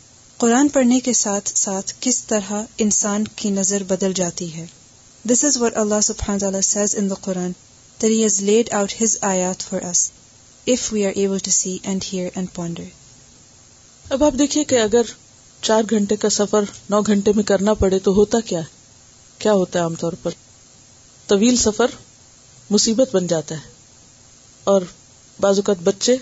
قرآن 0.45 0.69
پڑھنے 0.77 1.01
کے 1.09 1.13
ساتھ 1.23 1.59
ساتھ 1.59 1.93
کس 2.01 2.23
طرح 2.35 2.53
انسان 2.87 3.25
کی 3.37 3.51
نظر 3.61 3.83
بدل 3.95 4.13
جاتی 4.21 4.55
ہے 4.57 4.67
دس 5.31 5.45
از 5.45 5.61
وٹ 5.63 5.77
اللہ 5.85 6.01
سبحان 6.13 6.39
تعالیٰ 6.47 6.61
says 6.75 6.95
in 6.99 7.11
the 7.11 7.15
Quran 7.27 7.51
that 8.03 8.11
he 8.11 8.23
has 8.23 8.41
laid 8.53 8.71
out 8.81 9.03
his 9.03 9.17
آیات 9.33 9.63
for 9.71 9.89
us 9.91 10.11
if 10.69 10.93
we 10.93 11.05
are 11.07 11.13
able 11.17 11.39
to 11.45 11.51
see 11.51 11.71
and 11.83 12.05
and 12.05 12.05
hear 12.37 12.45
ponder 12.55 12.83
اب 14.13 14.25
آپ 14.25 14.33
دیکھیے 14.39 14.65
کہ 14.73 14.79
اگر 14.81 15.11
چار 15.63 15.83
گھنٹے 15.91 16.17
کا 16.25 16.29
سفر 16.31 16.65
نو 16.91 17.01
گھنٹے 17.13 17.33
میں 17.37 17.43
کرنا 17.51 17.75
پڑے 17.83 17.99
تو 18.05 18.13
ہوتا 18.17 18.39
کیا 18.49 18.61
کیا 19.39 19.53
ہوتا 19.53 19.79
ہے 19.79 19.83
عام 19.85 19.95
طور 20.01 20.13
پر 20.23 20.31
طویل 21.27 21.57
سفر 21.57 21.95
مصیبت 22.71 23.15
بن 23.15 23.27
جاتا 23.27 23.55
ہے 23.55 23.69
اور 24.73 24.83
بعض 25.41 25.59
اوقات 25.59 25.83
بچے 25.85 26.17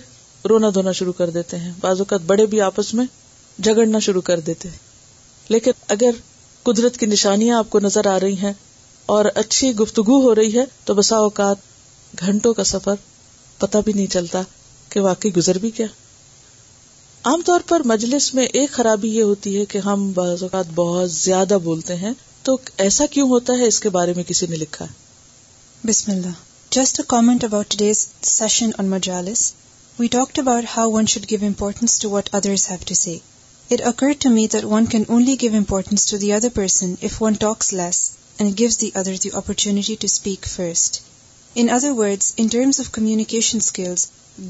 رونا 0.50 0.68
دھونا 0.74 0.92
شروع 1.00 1.12
کر 1.18 1.30
دیتے 1.30 1.56
ہیں 1.58 1.72
بعض 1.80 1.98
اوقات 2.00 2.20
بڑے 2.26 2.46
بھی 2.54 2.60
آپس 2.70 2.92
میں 2.94 3.04
جھگڑنا 3.62 3.98
شروع 4.08 4.20
کر 4.30 4.40
دیتے 4.50 4.68
ہیں 4.68 4.76
لیکن 5.52 5.72
اگر 5.96 6.10
قدرت 6.62 6.96
کی 6.98 7.06
نشانیاں 7.06 7.58
آپ 7.58 7.70
کو 7.70 7.80
نظر 7.82 8.06
آ 8.06 8.18
رہی 8.20 8.36
ہیں 8.42 8.52
اور 9.16 9.24
اچھی 9.34 9.74
گفتگو 9.76 10.20
ہو 10.26 10.34
رہی 10.34 10.58
ہے 10.58 10.64
تو 10.84 10.94
بسا 10.94 11.16
اوقات 11.28 12.20
گھنٹوں 12.26 12.54
کا 12.54 12.64
سفر 12.74 12.94
پتا 13.60 13.78
بھی 13.86 13.92
نہیں 13.92 14.06
چلتا 14.12 14.40
کہ 14.90 15.00
واقعی 15.00 15.30
گزر 15.36 15.58
بھی 15.58 15.70
کیا 15.76 15.86
عام 17.28 17.40
طور 17.46 17.60
پر 17.68 17.82
مجلس 17.92 18.26
میں 18.34 18.44
ایک 18.58 18.70
خرابی 18.72 19.08
یہ 19.16 19.22
ہوتی 19.30 19.54
ہے 19.58 19.62
کہ 19.72 19.78
ہم 19.84 20.02
بعض 20.16 20.42
اوقات 20.42 20.66
بہت 20.74 21.08
زیادہ 21.12 21.56
بولتے 21.62 21.94
ہیں 22.02 22.12
تو 22.48 22.52
ایسا 22.84 23.06
کیوں 23.10 23.26
ہوتا 23.28 23.52
ہے 23.58 23.66
اس 23.66 23.78
کے 23.80 23.88
بارے 23.96 24.12
میں 24.16 24.24
کسی 24.26 24.46
نے 24.50 24.56
لکھا 24.56 24.84
ہے 24.84 24.90
بسم 25.88 26.12
اللہ 26.12 26.34
just 26.76 26.94
a 27.00 27.04
comment 27.08 27.42
about 27.44 27.68
session 27.94 28.70
on 28.78 28.86
مجالس 28.90 29.52
we 29.98 30.06
talk 30.16 30.28
about 30.38 30.64
how 30.76 30.86
one 30.94 31.06
should 31.14 31.26
give 31.30 31.40
importance 31.46 31.92
have 32.04 32.20
to 34.22 34.30
me 34.30 34.46
that 34.52 34.64
one 34.74 34.84
can 34.92 35.04
only 35.08 35.36
give 35.42 35.52
importance 35.56 36.02
opportunity 39.02 40.08
In 41.60 41.70
other 41.74 41.92
words, 41.92 42.26
in 42.36 42.48
terms 42.48 42.78
of 42.78 42.92
communication 42.92 43.60
skills, 43.60 44.02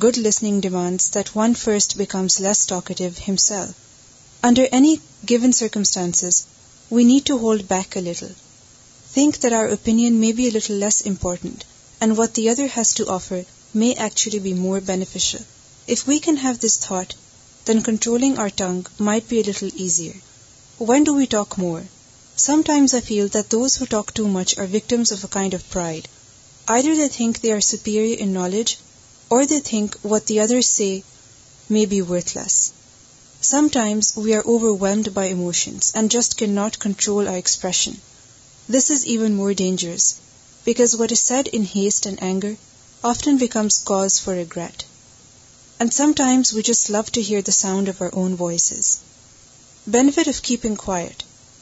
good 0.04 0.18
listening 0.18 0.60
demands 0.60 1.08
that 1.14 1.34
one 1.34 1.54
first 1.54 1.96
becomes 1.96 2.40
less 2.46 2.66
talkative 2.72 3.16
himself. 3.26 3.70
Under 4.48 4.66
any 4.78 5.00
given 5.24 5.54
circumstances, 5.60 6.40
we 6.90 7.04
need 7.10 7.24
to 7.30 7.38
hold 7.44 7.66
back 7.66 7.96
a 7.96 8.06
little. 8.08 8.34
Think 9.14 9.38
that 9.38 9.56
our 9.60 9.68
opinion 9.76 10.20
may 10.20 10.32
be 10.32 10.48
a 10.48 10.54
little 10.58 10.76
less 10.76 11.00
important, 11.12 11.64
and 11.98 12.18
what 12.18 12.34
the 12.34 12.46
other 12.50 12.68
has 12.76 12.92
to 12.98 13.08
offer 13.16 13.40
may 13.72 13.94
actually 13.94 14.42
be 14.48 14.64
more 14.66 14.82
beneficial. 14.92 15.40
If 15.86 16.06
we 16.06 16.20
can 16.20 16.38
have 16.44 16.60
this 16.60 16.76
thought, 16.76 17.16
then 17.64 17.88
controlling 17.88 18.38
our 18.38 18.50
tongue 18.50 18.84
might 18.98 19.26
be 19.30 19.40
a 19.40 19.48
little 19.50 19.74
easier. 19.84 20.20
When 20.76 21.04
do 21.04 21.14
we 21.14 21.34
talk 21.38 21.56
more? 21.56 21.84
Sometimes 22.36 22.92
I 22.92 23.00
feel 23.00 23.28
that 23.28 23.48
those 23.48 23.76
who 23.76 23.92
talk 23.96 24.12
too 24.12 24.28
much 24.28 24.58
are 24.58 24.78
victims 24.78 25.10
of 25.10 25.24
a 25.24 25.36
kind 25.40 25.54
of 25.54 25.68
pride, 25.70 26.06
Either 26.70 26.94
they 26.96 27.08
think 27.08 27.40
they 27.40 27.50
are 27.50 27.62
superior 27.62 28.16
in 28.16 28.32
knowledge, 28.32 28.78
or 29.30 29.46
they 29.46 29.58
think 29.58 29.96
what 30.02 30.26
the 30.26 30.38
others 30.38 30.66
say 30.66 31.02
may 31.68 31.86
be 31.86 32.02
worthless. 32.02 32.72
Sometimes 33.40 34.14
we 34.14 34.34
are 34.34 34.44
overwhelmed 34.44 35.14
by 35.14 35.26
emotions 35.26 35.90
and 35.94 36.10
just 36.10 36.36
cannot 36.36 36.78
control 36.78 37.26
our 37.26 37.38
expression. 37.38 37.98
This 38.68 38.90
is 38.90 39.06
even 39.06 39.36
more 39.36 39.54
dangerous, 39.54 40.16
because 40.66 40.94
what 40.94 41.10
is 41.10 41.20
said 41.20 41.48
in 41.48 41.64
haste 41.64 42.04
and 42.04 42.22
anger 42.22 42.58
often 43.02 43.38
becomes 43.38 43.78
cause 43.78 44.18
for 44.18 44.34
regret. 44.34 44.84
And 45.80 45.90
sometimes 45.92 46.52
we 46.52 46.62
just 46.62 46.90
love 46.90 47.10
to 47.12 47.22
hear 47.22 47.40
the 47.40 47.58
sound 47.64 47.88
of 47.88 48.02
our 48.02 48.10
own 48.12 48.36
voices. 48.36 48.98
Benefit 49.86 50.26
of 50.26 50.42
keeping 50.42 50.76
quiet. 50.76 51.16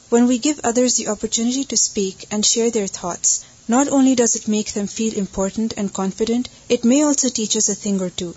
When 0.09 0.27
we 0.27 0.37
give 0.37 0.61
others 0.63 0.95
the 0.95 1.09
opportunity 1.09 1.65
to 1.65 1.75
speak 1.75 2.27
and 2.31 2.45
share 2.45 2.71
their 2.71 2.87
thoughts, 2.87 3.41
not 3.67 3.89
only 3.89 4.15
does 4.15 4.35
it 4.35 4.47
make 4.47 4.71
them 4.71 4.87
feel 4.87 5.13
important 5.13 5.73
and 5.75 5.93
confident, 5.93 6.47
it 6.69 6.85
may 6.85 7.01
also 7.01 7.27
teach 7.27 7.57
us 7.57 7.67
a 7.67 7.75
thing 7.75 7.99
or 7.99 8.09
two. 8.09 8.33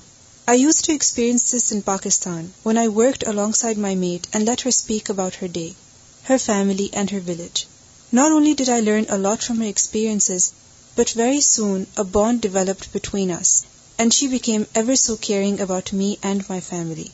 I 0.49 0.55
used 0.55 0.85
to 0.87 0.93
experience 0.93 1.49
this 1.49 1.71
in 1.71 1.83
Pakistan 1.83 2.53
when 2.65 2.77
I 2.77 2.89
worked 2.89 3.25
alongside 3.25 3.79
my 3.79 3.95
maid 3.95 4.27
and 4.33 4.45
let 4.45 4.63
her 4.63 4.73
speak 4.73 5.09
about 5.09 5.37
her 5.37 5.47
day, 5.47 5.77
her 6.25 6.41
family 6.41 6.91
and 6.93 7.09
her 7.11 7.21
village. 7.21 7.69
Not 8.11 8.33
only 8.33 8.55
did 8.55 8.69
I 8.69 8.81
learn 8.81 9.07
a 9.09 9.19
lot 9.19 9.41
from 9.41 9.59
her 9.59 9.67
experiences, 9.67 10.51
but 10.97 11.11
very 11.11 11.41
soon 11.41 11.87
a 11.97 12.03
bond 12.03 12.41
developed 12.41 12.93
between 12.93 13.31
us, 13.31 13.63
and 13.97 14.13
she 14.13 14.27
became 14.27 14.67
ever 14.75 14.97
so 14.97 15.17
caring 15.17 15.61
about 15.61 15.93
me 15.93 16.19
and 16.21 16.49
my 16.49 16.59
family. 16.59 17.13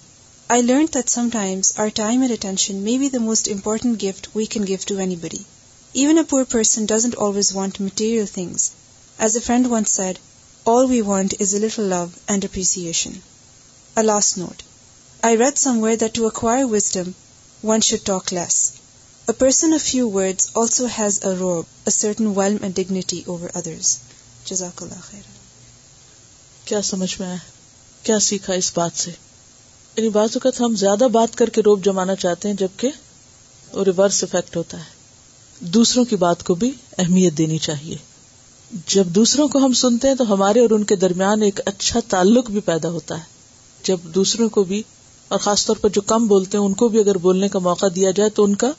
I 0.54 0.62
learn 0.62 0.84
that 0.94 1.08
sometimes 1.32 1.72
are 1.82 1.88
time 1.94 2.20
and 2.22 2.32
attention 2.32 2.74
may 2.82 2.96
be 2.98 3.08
the 3.12 3.18
most 3.20 3.48
important 3.52 4.02
gift 4.02 4.26
we 4.34 4.44
can 4.52 4.66
give 4.66 4.76
to 4.86 4.98
anybody 5.22 5.38
even 6.02 6.18
a 6.18 6.22
poor 6.30 6.44
person 6.50 6.84
doesn't 6.92 7.14
always 7.26 7.50
want 7.54 7.80
material 7.80 8.26
things 8.34 8.68
as 9.26 9.34
a 9.36 9.40
friend 9.46 9.66
once 9.70 9.88
said 9.88 10.18
all 10.74 10.84
we 10.90 11.00
want 11.10 11.34
is 11.40 11.54
a 11.54 11.60
little 11.66 11.88
love 11.94 12.04
and 12.34 12.44
appreciation 12.44 13.12
a 13.94 14.02
last 14.02 14.38
note 14.38 14.62
I 15.26 15.36
read 15.42 15.58
somewhere 15.82 15.96
that 16.04 16.14
to 16.16 16.26
acquire 16.26 16.64
wisdom 16.74 17.10
one 17.72 17.80
should 17.88 18.06
talk 18.06 18.32
less 18.34 18.64
a 19.28 19.32
person 19.42 19.74
of 19.74 19.82
few 19.90 20.10
words 20.10 20.48
also 20.62 20.86
has 20.98 21.20
a 21.26 21.34
robe 21.38 21.64
a 21.86 21.90
certain 22.00 22.32
volume 22.36 22.62
and 22.62 22.76
dignity 22.84 23.20
over 23.28 23.48
others 23.60 23.96
جزاک 24.50 24.82
اللہ 24.82 25.00
خیر 25.10 25.26
کیا 26.68 26.82
سمجھ 26.94 27.14
میں 27.20 27.28
آیا 27.28 27.36
کیا 28.02 28.18
سیکھا 28.32 28.52
اس 28.62 28.72
بات 28.76 28.98
سے 28.98 29.12
یعنی 29.96 30.08
بعض 30.16 30.36
اوقات 30.36 30.60
ہم 30.60 30.74
زیادہ 30.76 31.06
بات 31.12 31.36
کر 31.36 31.50
کے 31.50 31.62
روب 31.66 31.84
جمانا 31.84 32.14
چاہتے 32.24 32.48
ہیں 32.48 32.54
جبکہ 32.62 33.76
ریورس 33.86 34.22
افیکٹ 34.24 34.56
ہوتا 34.56 34.78
ہے 34.78 35.68
دوسروں 35.76 36.04
کی 36.04 36.16
بات 36.24 36.42
کو 36.46 36.54
بھی 36.62 36.70
اہمیت 36.98 37.36
دینی 37.38 37.58
چاہیے 37.68 37.96
جب 38.94 39.06
دوسروں 39.14 39.46
کو 39.48 39.64
ہم 39.64 39.72
سنتے 39.82 40.08
ہیں 40.08 40.14
تو 40.14 40.24
ہمارے 40.34 40.60
اور 40.60 40.70
ان 40.78 40.84
کے 40.90 40.96
درمیان 41.04 41.42
ایک 41.42 41.60
اچھا 41.66 42.00
تعلق 42.08 42.50
بھی 42.50 42.60
پیدا 42.68 42.88
ہوتا 42.96 43.18
ہے 43.18 43.22
جب 43.84 44.00
دوسروں 44.14 44.48
کو 44.58 44.64
بھی 44.72 44.82
اور 45.28 45.38
خاص 45.46 45.66
طور 45.66 45.76
پر 45.80 45.88
جو 45.94 46.00
کم 46.12 46.26
بولتے 46.28 46.58
ہیں 46.58 46.64
ان 46.64 46.74
کو 46.82 46.88
بھی 46.88 46.98
اگر 47.00 47.18
بولنے 47.28 47.48
کا 47.54 47.58
موقع 47.68 47.86
دیا 47.94 48.10
جائے 48.16 48.30
تو 48.38 48.44
ان 48.44 48.54
کا 48.64 48.70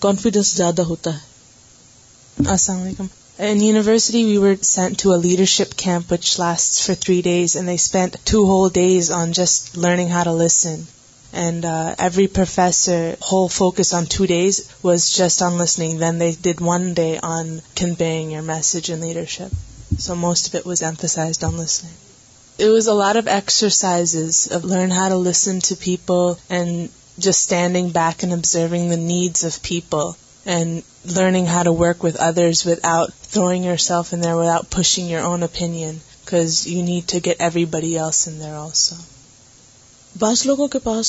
کانفیڈینس 0.00 0.54
زیادہ 0.56 0.82
ہوتا 0.92 1.14
ہے 1.14 2.48
السلام 2.48 2.82
علیکم 2.82 3.06
In 3.38 3.60
university, 3.60 4.24
we 4.24 4.38
were 4.38 4.56
sent 4.56 4.98
to 5.00 5.14
a 5.14 5.22
leadership 5.26 5.76
camp, 5.76 6.10
which 6.10 6.40
lasts 6.40 6.80
for 6.80 6.96
3 6.96 7.22
days, 7.22 7.54
and 7.54 7.68
they 7.68 7.76
spent 7.76 8.16
2 8.24 8.44
whole 8.44 8.68
days 8.68 9.10
on 9.10 9.32
just 9.32 9.76
learning 9.76 10.08
how 10.08 10.24
to 10.24 10.32
listen. 10.32 10.88
And 11.32 11.64
uh, 11.64 11.94
every 12.00 12.26
professor, 12.26 13.16
whole 13.20 13.48
focus 13.48 13.92
on 13.92 14.06
2 14.06 14.26
days 14.26 14.68
was 14.82 15.08
just 15.08 15.40
on 15.40 15.56
listening. 15.56 15.98
Then 15.98 16.18
they 16.18 16.32
did 16.32 16.60
1 16.60 16.94
day 16.94 17.16
on 17.22 17.62
conveying 17.76 18.32
your 18.32 18.42
message 18.42 18.90
and 18.90 19.00
leadership. 19.00 19.52
So 19.98 20.16
most 20.16 20.48
of 20.48 20.56
it 20.56 20.66
was 20.66 20.82
emphasized 20.82 21.44
on 21.44 21.56
listening. 21.56 21.94
It 22.58 22.70
was 22.70 22.88
a 22.88 23.00
lot 23.04 23.14
of 23.14 23.28
exercises 23.28 24.48
of 24.48 24.64
learn 24.64 24.90
how 24.90 25.10
to 25.10 25.16
listen 25.16 25.60
to 25.70 25.76
people 25.76 26.38
and 26.50 26.88
just 27.20 27.40
standing 27.40 27.90
back 27.90 28.24
and 28.24 28.32
observing 28.32 28.88
the 28.88 29.04
needs 29.12 29.44
of 29.44 29.62
people. 29.62 30.16
and 30.52 30.84
learning 31.14 31.46
how 31.54 31.62
to 31.68 31.72
work 31.80 32.04
with 32.06 32.18
others 32.26 32.60
without 32.68 33.12
throwing 33.32 33.64
yourself 33.70 34.12
in 34.16 34.22
there, 34.26 34.36
without 34.42 34.70
pushing 34.76 35.08
your 35.14 35.24
own 35.30 35.42
opinion, 35.46 36.00
because 36.24 36.62
you 36.74 36.82
need 36.86 37.06
to 37.12 37.20
get 37.26 37.42
everybody 37.48 37.90
else 38.04 38.20
in 38.32 38.38
there 38.44 38.56
also. 38.64 38.96
بعض 40.22 40.44
لوگوں 40.50 40.66
کے 40.74 40.78
پاس 40.84 41.08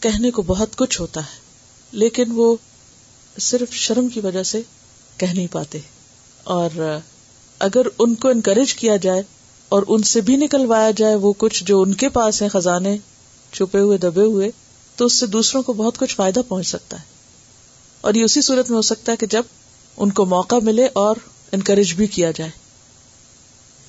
کہنے 0.00 0.30
کو 0.36 0.42
بہت 0.50 0.76
کچھ 0.82 1.00
ہوتا 1.00 1.20
ہے 1.30 1.98
لیکن 2.02 2.32
وہ 2.34 2.46
صرف 3.48 3.72
شرم 3.86 4.08
کی 4.14 4.20
وجہ 4.26 4.42
سے 4.52 4.60
کہہ 5.22 5.34
نہیں 5.34 5.46
پاتے 5.52 5.78
اور 6.58 6.78
اگر 7.66 7.86
ان 8.04 8.14
کو 8.22 8.28
انکریج 8.28 8.74
کیا 8.82 8.96
جائے 9.08 9.22
اور 9.74 9.82
ان 9.94 10.02
سے 10.12 10.20
بھی 10.30 10.36
نکلوایا 10.44 10.90
جائے 11.02 11.14
وہ 11.26 11.32
کچھ 11.38 11.62
جو 11.72 11.80
ان 11.82 11.92
کے 12.04 12.08
پاس 12.20 12.40
ہیں 12.42 12.48
خزانے 12.52 12.96
چھپے 13.58 13.80
ہوئے 13.88 13.98
دبے 14.06 14.26
ہوئے 14.34 14.50
تو 14.96 15.06
اس 15.06 15.18
سے 15.20 15.26
دوسروں 15.36 15.62
کو 15.68 15.72
بہت 15.82 15.98
کچھ 15.98 16.14
فائدہ 16.16 16.40
پہنچ 16.48 16.66
سکتا 16.66 17.00
ہے 17.00 17.14
اور 18.06 18.14
یہ 18.14 18.24
اسی 18.24 18.40
صورت 18.46 18.68
میں 18.70 18.76
ہو 18.76 18.80
سکتا 18.86 19.12
ہے 19.12 19.16
کہ 19.20 19.26
جب 19.30 19.44
ان 20.04 20.10
کو 20.18 20.24
موقع 20.32 20.56
ملے 20.64 20.86
اور 21.02 21.16
انکریج 21.56 21.92
بھی 22.00 22.06
کیا 22.16 22.30
جائے 22.34 22.50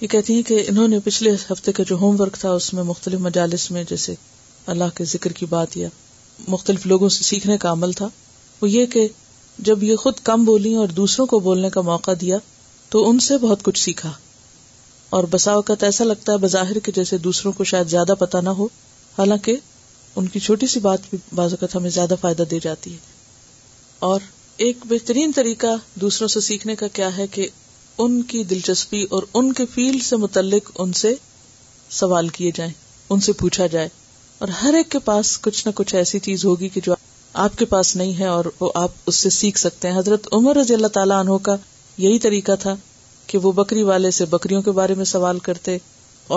یہ 0.02 0.08
کہتی 0.14 0.34
ہیں 0.36 0.42
کہ 0.48 0.64
انہوں 0.68 0.88
نے 0.88 1.00
پچھلے 1.04 1.34
ہفتے 1.50 1.72
کا 1.80 1.84
جو 1.88 1.96
ہوم 2.04 2.16
ورک 2.22 2.38
تھا 2.42 2.52
اس 2.62 2.74
میں 2.74 2.84
مختلف 2.84 3.20
مجالس 3.26 3.70
میں 3.72 3.84
جیسے 3.90 4.16
اللہ 4.74 4.96
کے 4.98 5.04
ذکر 5.12 5.32
کی 5.42 5.46
بات 5.50 5.76
یا 5.78 5.90
مختلف 6.54 6.86
لوگوں 6.94 7.10
سے 7.18 7.24
سیکھنے 7.24 7.58
کا 7.66 7.72
عمل 7.72 7.92
تھا 8.00 8.08
وہ 8.62 8.70
یہ 8.70 8.86
کہ 8.96 9.08
جب 9.70 9.84
یہ 9.84 9.96
خود 10.04 10.20
کم 10.32 10.46
بولی 10.46 10.74
اور 10.86 10.96
دوسروں 11.02 11.26
کو 11.34 11.40
بولنے 11.50 11.70
کا 11.78 11.82
موقع 11.92 12.12
دیا 12.22 12.38
تو 12.96 13.08
ان 13.10 13.20
سے 13.30 13.38
بہت 13.44 13.62
کچھ 13.68 13.80
سیکھا 13.84 14.12
اور 15.18 15.24
بسا 15.36 15.54
اوقات 15.62 15.84
ایسا 15.90 16.04
لگتا 16.14 16.32
ہے 16.34 16.38
بظاہر 16.48 16.80
کہ 16.86 16.92
جیسے 16.96 17.18
دوسروں 17.30 17.52
کو 17.58 17.64
شاید 17.74 17.88
زیادہ 17.90 18.14
پتہ 18.20 18.38
نہ 18.48 18.56
ہو 18.62 18.66
حالانکہ 19.18 19.56
ان 20.16 20.28
کی 20.34 20.40
چھوٹی 20.50 20.68
سی 20.76 20.80
بات 20.90 21.08
بھی 21.10 21.18
بعض 21.42 21.54
اوقات 21.54 21.76
ہمیں 21.76 21.90
زیادہ 22.00 22.16
فائدہ 22.22 22.44
دے 22.52 22.60
جاتی 22.64 22.94
ہے 22.94 23.16
اور 24.06 24.20
ایک 24.66 24.78
بہترین 24.90 25.32
طریقہ 25.36 25.68
دوسروں 26.02 26.28
سے 26.28 26.40
سیکھنے 26.42 26.76
کا 26.76 26.88
کیا 26.94 27.16
ہے 27.18 27.26
کہ 27.32 27.48
ان 28.04 28.22
کی 28.32 28.44
دلچسپی 28.50 29.04
اور 29.18 29.24
ان 29.34 29.52
کے 29.60 29.66
فیلڈ 29.74 30.04
سے 30.04 30.16
متعلق 30.24 30.70
ان 30.82 30.92
سے 31.02 31.14
سوال 32.00 32.28
کیے 32.38 32.52
جائیں 32.56 32.72
ان 33.10 33.20
سے 33.28 33.32
پوچھا 33.40 33.68
جائے 33.76 33.90
اور 34.40 34.48
ہر 34.62 34.74
ایک 34.78 34.90
کے 34.92 35.00
پاس 35.06 35.38
کچھ 35.42 35.62
نہ 35.68 35.72
کچھ 35.76 35.96
ایسی 35.96 36.20
چیز 36.28 36.46
ہوگی 36.46 36.70
کہ 36.70 36.82
جو 36.84 36.94
آپ 37.46 37.58
کے 37.58 37.66
پاس 37.72 37.96
نہیں 37.96 38.18
ہے 38.20 38.26
اور 38.26 38.46
وہ 38.60 38.70
آپ 38.76 38.92
اس 39.08 39.16
سے 39.16 39.30
سیکھ 39.30 39.60
سکتے 39.60 39.88
ہیں 39.92 39.98
حضرت 39.98 40.28
عمر 40.34 40.56
رضی 40.58 40.74
اللہ 40.74 40.88
تعالیٰ 40.98 41.20
عنہ 41.20 41.38
کا 41.44 41.56
یہی 41.98 42.20
طریقہ 42.20 42.52
تھا 42.62 42.76
کہ 43.28 43.38
وہ 43.44 43.52
بکری 43.52 43.84
والے 43.84 44.12
سے 44.20 44.26
بکریوں 44.30 44.62
کے 44.62 44.72
بارے 44.80 44.94
میں 44.96 45.06
سوال 45.06 45.40
کرتے 45.50 45.78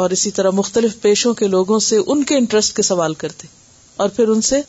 اور 0.01 0.11
اسی 0.11 0.31
طرح 0.31 0.51
مختلف 0.63 1.01
پیشوں 1.03 1.35
کے 1.35 1.47
لوگوں 1.49 1.79
سے 1.89 1.99
ان 2.07 2.25
کے 2.25 2.37
انٹرسٹ 2.37 2.77
کے 2.77 2.83
سوال 2.93 3.15
کرتے 3.25 3.49
اور 4.03 4.09
پھر 4.17 4.29
ان 4.29 4.41
سے 4.51 4.61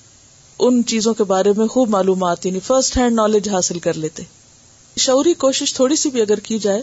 ان 0.66 0.82
چیزوں 0.90 1.14
کے 1.20 1.24
بارے 1.30 1.52
میں 1.58 1.66
خوب 1.76 1.90
معلومات 1.90 2.46
یعنی 2.46 2.60
فرسٹ 2.66 2.98
ہینڈ 2.98 3.16
نالج 3.16 3.48
حاصل 3.50 3.78
کر 3.86 3.94
لیتے 4.04 4.24
شعوری 5.04 5.34
کوشش 5.44 5.74
تھوڑی 5.74 5.96
سی 6.02 6.10
بھی 6.16 6.22
اگر 6.22 6.40
کی 6.50 6.58
جائے 6.66 6.82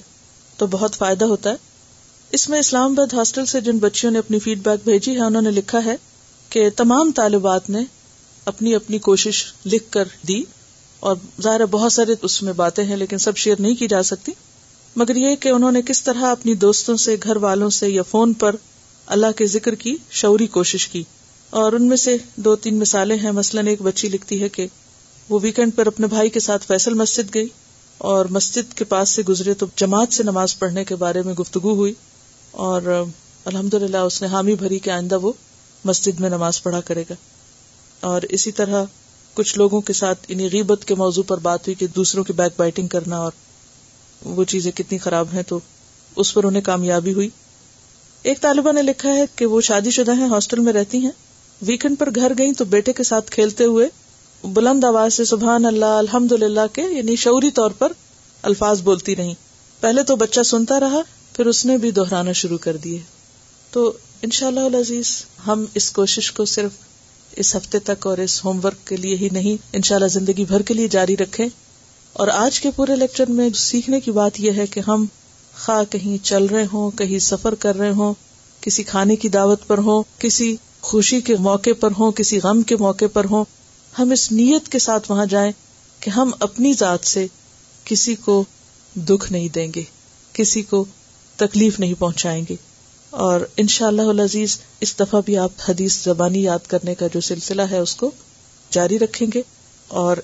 تو 0.58 0.66
بہت 0.70 0.94
فائدہ 0.98 1.24
ہوتا 1.32 1.50
ہے 1.50 1.66
اس 2.38 2.48
میں 2.48 2.58
اسلام 2.58 2.90
آباد 2.92 3.12
ہاسٹل 3.14 3.44
سے 3.52 3.60
جن 3.68 3.76
بچیوں 3.84 4.10
نے 4.12 4.18
اپنی 4.24 4.38
فیڈ 4.46 4.62
بیک 4.62 4.80
بھیجی 4.84 5.14
ہے 5.18 5.24
انہوں 5.24 5.42
نے 5.42 5.50
لکھا 5.58 5.84
ہے 5.84 5.94
کہ 6.54 6.64
تمام 6.76 7.10
طالبات 7.16 7.68
نے 7.70 7.82
اپنی 8.52 8.74
اپنی 8.74 8.98
کوشش 9.08 9.44
لکھ 9.72 9.90
کر 9.92 10.08
دی 10.28 10.42
اور 11.08 11.16
ظاہر 11.42 11.64
بہت 11.74 11.92
سارے 11.92 12.14
اس 12.30 12.40
میں 12.42 12.52
باتیں 12.62 12.82
ہیں 12.84 12.96
لیکن 13.04 13.18
سب 13.28 13.36
شیئر 13.44 13.60
نہیں 13.60 13.74
کی 13.84 13.88
جا 13.92 14.02
سکتی 14.10 14.32
مگر 15.02 15.16
یہ 15.22 15.36
کہ 15.42 15.48
انہوں 15.58 15.72
نے 15.72 15.82
کس 15.92 16.02
طرح 16.04 16.24
اپنی 16.30 16.54
دوستوں 16.66 16.96
سے 17.06 17.16
گھر 17.24 17.36
والوں 17.46 17.70
سے 17.80 17.90
یا 17.90 18.02
فون 18.10 18.32
پر 18.42 18.56
اللہ 19.18 19.36
کے 19.36 19.46
ذکر 19.56 19.74
کی 19.86 19.96
شعوری 20.22 20.46
کوشش 20.58 20.88
کی 20.88 21.02
اور 21.60 21.72
ان 21.72 21.86
میں 21.88 21.96
سے 21.96 22.16
دو 22.46 22.54
تین 22.64 22.78
مثالیں 22.78 23.16
ہیں 23.18 23.30
مثلاً 23.32 23.66
ایک 23.66 23.82
بچی 23.82 24.08
لکھتی 24.08 24.40
ہے 24.42 24.48
کہ 24.56 24.66
وہ 25.28 25.38
ویکینڈ 25.42 25.74
پر 25.76 25.86
اپنے 25.86 26.06
بھائی 26.06 26.28
کے 26.30 26.40
ساتھ 26.40 26.66
فیصل 26.66 26.94
مسجد 26.94 27.34
گئی 27.34 27.46
اور 28.08 28.26
مسجد 28.30 28.72
کے 28.78 28.84
پاس 28.88 29.08
سے 29.18 29.22
گزرے 29.28 29.54
تو 29.62 29.66
جماعت 29.76 30.12
سے 30.14 30.22
نماز 30.22 30.58
پڑھنے 30.58 30.84
کے 30.84 30.96
بارے 30.96 31.22
میں 31.26 31.34
گفتگو 31.34 31.72
ہوئی 31.74 31.92
اور 32.66 32.82
الحمد 32.92 33.74
للہ 33.74 33.96
اس 34.10 34.20
نے 34.22 34.28
حامی 34.32 34.54
بھری 34.62 34.78
کہ 34.86 34.90
آئندہ 34.90 35.18
وہ 35.20 35.32
مسجد 35.84 36.20
میں 36.20 36.30
نماز 36.30 36.62
پڑھا 36.62 36.80
کرے 36.86 37.02
گا 37.10 37.14
اور 38.10 38.22
اسی 38.38 38.52
طرح 38.60 38.84
کچھ 39.34 39.56
لوگوں 39.58 39.80
کے 39.88 39.92
ساتھ 39.92 40.26
انہیں 40.28 40.48
غیبت 40.52 40.84
کے 40.88 40.94
موضوع 41.02 41.22
پر 41.26 41.38
بات 41.42 41.66
ہوئی 41.66 41.74
کہ 41.80 41.86
دوسروں 41.96 42.24
کی 42.24 42.32
بیک 42.36 42.52
بائٹنگ 42.56 42.88
کرنا 42.96 43.16
اور 43.22 43.32
وہ 44.38 44.44
چیزیں 44.54 44.70
کتنی 44.76 44.98
خراب 44.98 45.28
ہیں 45.32 45.42
تو 45.48 45.58
اس 46.22 46.32
پر 46.34 46.44
انہیں 46.44 46.62
کامیابی 46.66 47.12
ہوئی 47.14 47.28
ایک 48.30 48.40
طالبہ 48.40 48.72
نے 48.72 48.82
لکھا 48.82 49.12
ہے 49.16 49.24
کہ 49.36 49.46
وہ 49.46 49.60
شادی 49.70 49.90
شدہ 49.96 50.14
ہیں 50.18 50.28
ہاسٹل 50.28 50.60
میں 50.60 50.72
رہتی 50.72 50.98
ہیں 51.04 51.10
ویکینڈ 51.66 51.98
پر 51.98 52.08
گھر 52.14 52.32
گئی 52.38 52.52
تو 52.54 52.64
بیٹے 52.74 52.92
کے 52.96 53.02
ساتھ 53.02 53.30
کھیلتے 53.30 53.64
ہوئے 53.64 53.88
بلند 54.54 54.84
آواز 54.84 55.14
سے 55.14 55.24
سبحان 55.24 55.64
اللہ 55.66 55.94
الحمد 56.02 56.32
للہ 56.40 56.66
کے 56.72 56.82
یعنی 56.90 57.16
شوری 57.22 57.50
طور 57.54 57.70
پر 57.78 57.92
الفاظ 58.50 58.82
بولتی 58.82 59.16
رہی 59.16 59.32
پہلے 59.80 60.02
تو 60.10 60.16
بچہ 60.16 60.42
سنتا 60.50 60.78
رہا 60.80 61.00
پھر 61.36 61.46
اس 61.46 61.64
نے 61.66 61.76
بھی 61.84 61.90
دوہرانا 61.96 62.32
شروع 62.42 62.58
کر 62.60 62.76
دیے 62.84 62.98
تو 63.70 63.86
ان 64.22 64.30
شاء 64.38 64.46
اللہ 64.46 64.68
العزیز 64.70 65.10
ہم 65.46 65.64
اس 65.80 65.90
کوشش 65.98 66.30
کو 66.32 66.44
صرف 66.52 66.76
اس 67.42 67.54
ہفتے 67.56 67.78
تک 67.88 68.06
اور 68.06 68.18
اس 68.18 68.44
ہوم 68.44 68.60
ورک 68.64 68.86
کے 68.86 68.96
لیے 68.96 69.16
ہی 69.16 69.28
نہیں 69.32 69.56
ان 69.76 69.82
شاء 69.88 69.96
اللہ 69.96 70.08
زندگی 70.18 70.44
بھر 70.48 70.62
کے 70.68 70.74
لیے 70.74 70.88
جاری 70.96 71.16
رکھے 71.16 71.46
اور 72.22 72.28
آج 72.34 72.60
کے 72.60 72.70
پورے 72.76 72.96
لیکچر 72.96 73.30
میں 73.40 73.48
سیکھنے 73.64 74.00
کی 74.00 74.10
بات 74.20 74.40
یہ 74.40 74.52
ہے 74.56 74.66
کہ 74.70 74.80
ہم 74.86 75.04
خا 75.64 75.82
کہیں 75.90 76.16
چل 76.24 76.46
رہے 76.50 76.64
ہوں 76.72 76.90
کہیں 76.98 77.18
سفر 77.32 77.54
کر 77.64 77.76
رہے 77.78 77.90
ہوں 78.00 78.14
کسی 78.60 78.82
کھانے 78.82 79.16
کی 79.24 79.28
دعوت 79.38 79.66
پر 79.66 79.78
ہوں 79.90 80.02
کسی 80.20 80.54
خوشی 80.86 81.20
کے 81.20 81.36
موقع 81.46 81.70
پر 81.80 81.90
ہوں 81.98 82.12
کسی 82.16 82.38
غم 82.42 82.62
کے 82.70 82.76
موقع 82.80 83.04
پر 83.12 83.24
ہوں 83.30 83.44
ہم 83.98 84.10
اس 84.12 84.30
نیت 84.32 84.68
کے 84.72 84.78
ساتھ 84.78 85.10
وہاں 85.10 85.26
جائیں 85.30 85.50
کہ 86.00 86.10
ہم 86.10 86.30
اپنی 86.46 86.72
ذات 86.78 87.06
سے 87.06 87.26
کسی 87.84 88.14
کو 88.24 88.42
دکھ 89.08 89.30
نہیں 89.32 89.48
دیں 89.54 89.68
گے 89.74 89.82
کسی 90.32 90.62
کو 90.70 90.84
تکلیف 91.36 91.78
نہیں 91.80 91.94
پہنچائیں 91.98 92.42
گے 92.48 92.54
اور 93.24 93.40
ان 93.56 93.66
شاء 93.74 93.86
اللہ 93.86 94.20
عزیز 94.22 94.58
اس 94.86 94.98
دفعہ 94.98 95.20
بھی 95.26 95.36
آپ 95.38 95.50
حدیث 95.68 96.02
زبانی 96.04 96.42
یاد 96.42 96.66
کرنے 96.68 96.94
کا 96.94 97.06
جو 97.14 97.20
سلسلہ 97.28 97.62
ہے 97.70 97.78
اس 97.78 97.94
کو 97.96 98.10
جاری 98.72 98.98
رکھیں 98.98 99.26
گے 99.34 99.42
اور 100.02 100.16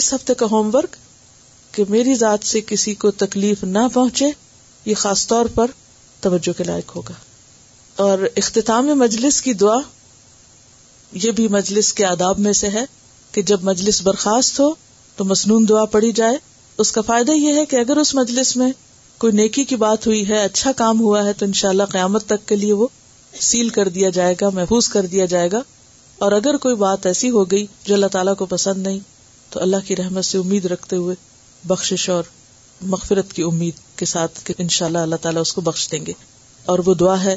اس 0.00 0.12
ہفتے 0.14 0.34
کا 0.42 0.46
ہوم 0.50 0.70
ورک 0.74 0.94
کہ 1.74 1.84
میری 1.88 2.14
ذات 2.18 2.46
سے 2.46 2.60
کسی 2.66 2.94
کو 3.04 3.10
تکلیف 3.24 3.64
نہ 3.64 3.86
پہنچے 3.94 4.30
یہ 4.84 4.94
خاص 5.04 5.26
طور 5.28 5.46
پر 5.54 5.70
توجہ 6.20 6.56
کے 6.58 6.64
لائق 6.64 6.96
ہوگا 6.96 7.12
اور 8.02 8.18
اختتام 8.40 8.86
مجلس 8.98 9.40
کی 9.46 9.52
دعا 9.60 9.76
یہ 11.22 11.30
بھی 11.38 11.46
مجلس 11.54 11.92
کے 11.94 12.04
آداب 12.10 12.38
میں 12.44 12.52
سے 12.60 12.68
ہے 12.76 12.84
کہ 13.32 13.42
جب 13.50 13.64
مجلس 13.68 14.00
برخاست 14.02 14.60
ہو 14.60 14.68
تو 15.16 15.24
مصنون 15.32 15.68
دعا 15.68 15.84
پڑی 15.94 16.12
جائے 16.20 16.36
اس 16.84 16.92
کا 16.96 17.00
فائدہ 17.06 17.32
یہ 17.32 17.58
ہے 17.58 17.64
کہ 17.72 17.76
اگر 17.80 17.96
اس 18.02 18.14
مجلس 18.18 18.54
میں 18.56 18.70
کوئی 19.24 19.32
نیکی 19.40 19.64
کی 19.72 19.76
بات 19.82 20.06
ہوئی 20.06 20.22
ہے 20.28 20.42
اچھا 20.44 20.72
کام 20.78 21.00
ہوا 21.00 21.24
ہے 21.24 21.32
تو 21.42 21.46
انشاءاللہ 21.46 21.82
قیامت 21.90 22.24
تک 22.28 22.46
کے 22.48 22.56
لیے 22.62 22.72
وہ 22.78 22.86
سیل 23.48 23.68
کر 23.76 23.88
دیا 23.98 24.10
جائے 24.20 24.34
گا 24.40 24.48
محفوظ 24.60 24.88
کر 24.96 25.06
دیا 25.16 25.24
جائے 25.34 25.50
گا 25.56 25.62
اور 26.24 26.32
اگر 26.38 26.56
کوئی 26.64 26.76
بات 26.84 27.06
ایسی 27.12 27.30
ہو 27.36 27.44
گئی 27.50 27.66
جو 27.90 27.94
اللہ 27.98 28.12
تعالیٰ 28.16 28.36
کو 28.42 28.46
پسند 28.54 28.82
نہیں 28.86 28.98
تو 29.50 29.60
اللہ 29.66 29.86
کی 29.88 29.96
رحمت 30.02 30.24
سے 30.30 30.38
امید 30.38 30.66
رکھتے 30.74 30.96
ہوئے 31.04 31.14
بخشش 31.74 32.08
اور 32.16 32.24
مغفرت 32.96 33.32
کی 33.38 33.42
امید 33.52 33.80
کے 33.98 34.04
ساتھ 34.16 34.44
کہ 34.46 34.54
انشاءاللہ 34.66 34.98
اللہ 35.08 35.22
تعالیٰ 35.28 35.40
اس 35.48 35.52
کو 35.58 35.68
بخش 35.70 35.90
دیں 35.92 36.04
گے 36.06 36.12
اور 36.74 36.78
وہ 36.86 36.94
دعا 37.04 37.22
ہے 37.24 37.36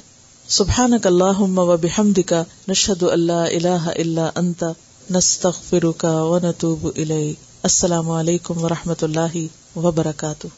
سبحان 0.54 0.94
اللهم 0.96 1.60
و 1.60 1.76
نشهد 1.76 3.04
ان 3.04 3.12
اللہ 3.12 3.44
اللہ 3.44 3.88
اللہ 4.04 4.34
انت 4.42 4.64
نستغفرك 5.12 6.04
ونتوب 6.32 6.86
اليك 6.96 7.48
السلام 7.70 8.10
علیکم 8.18 8.64
و 8.66 8.70
رحمۃ 8.76 9.08
اللہ 9.10 9.38
وبرکاتہ 9.86 10.54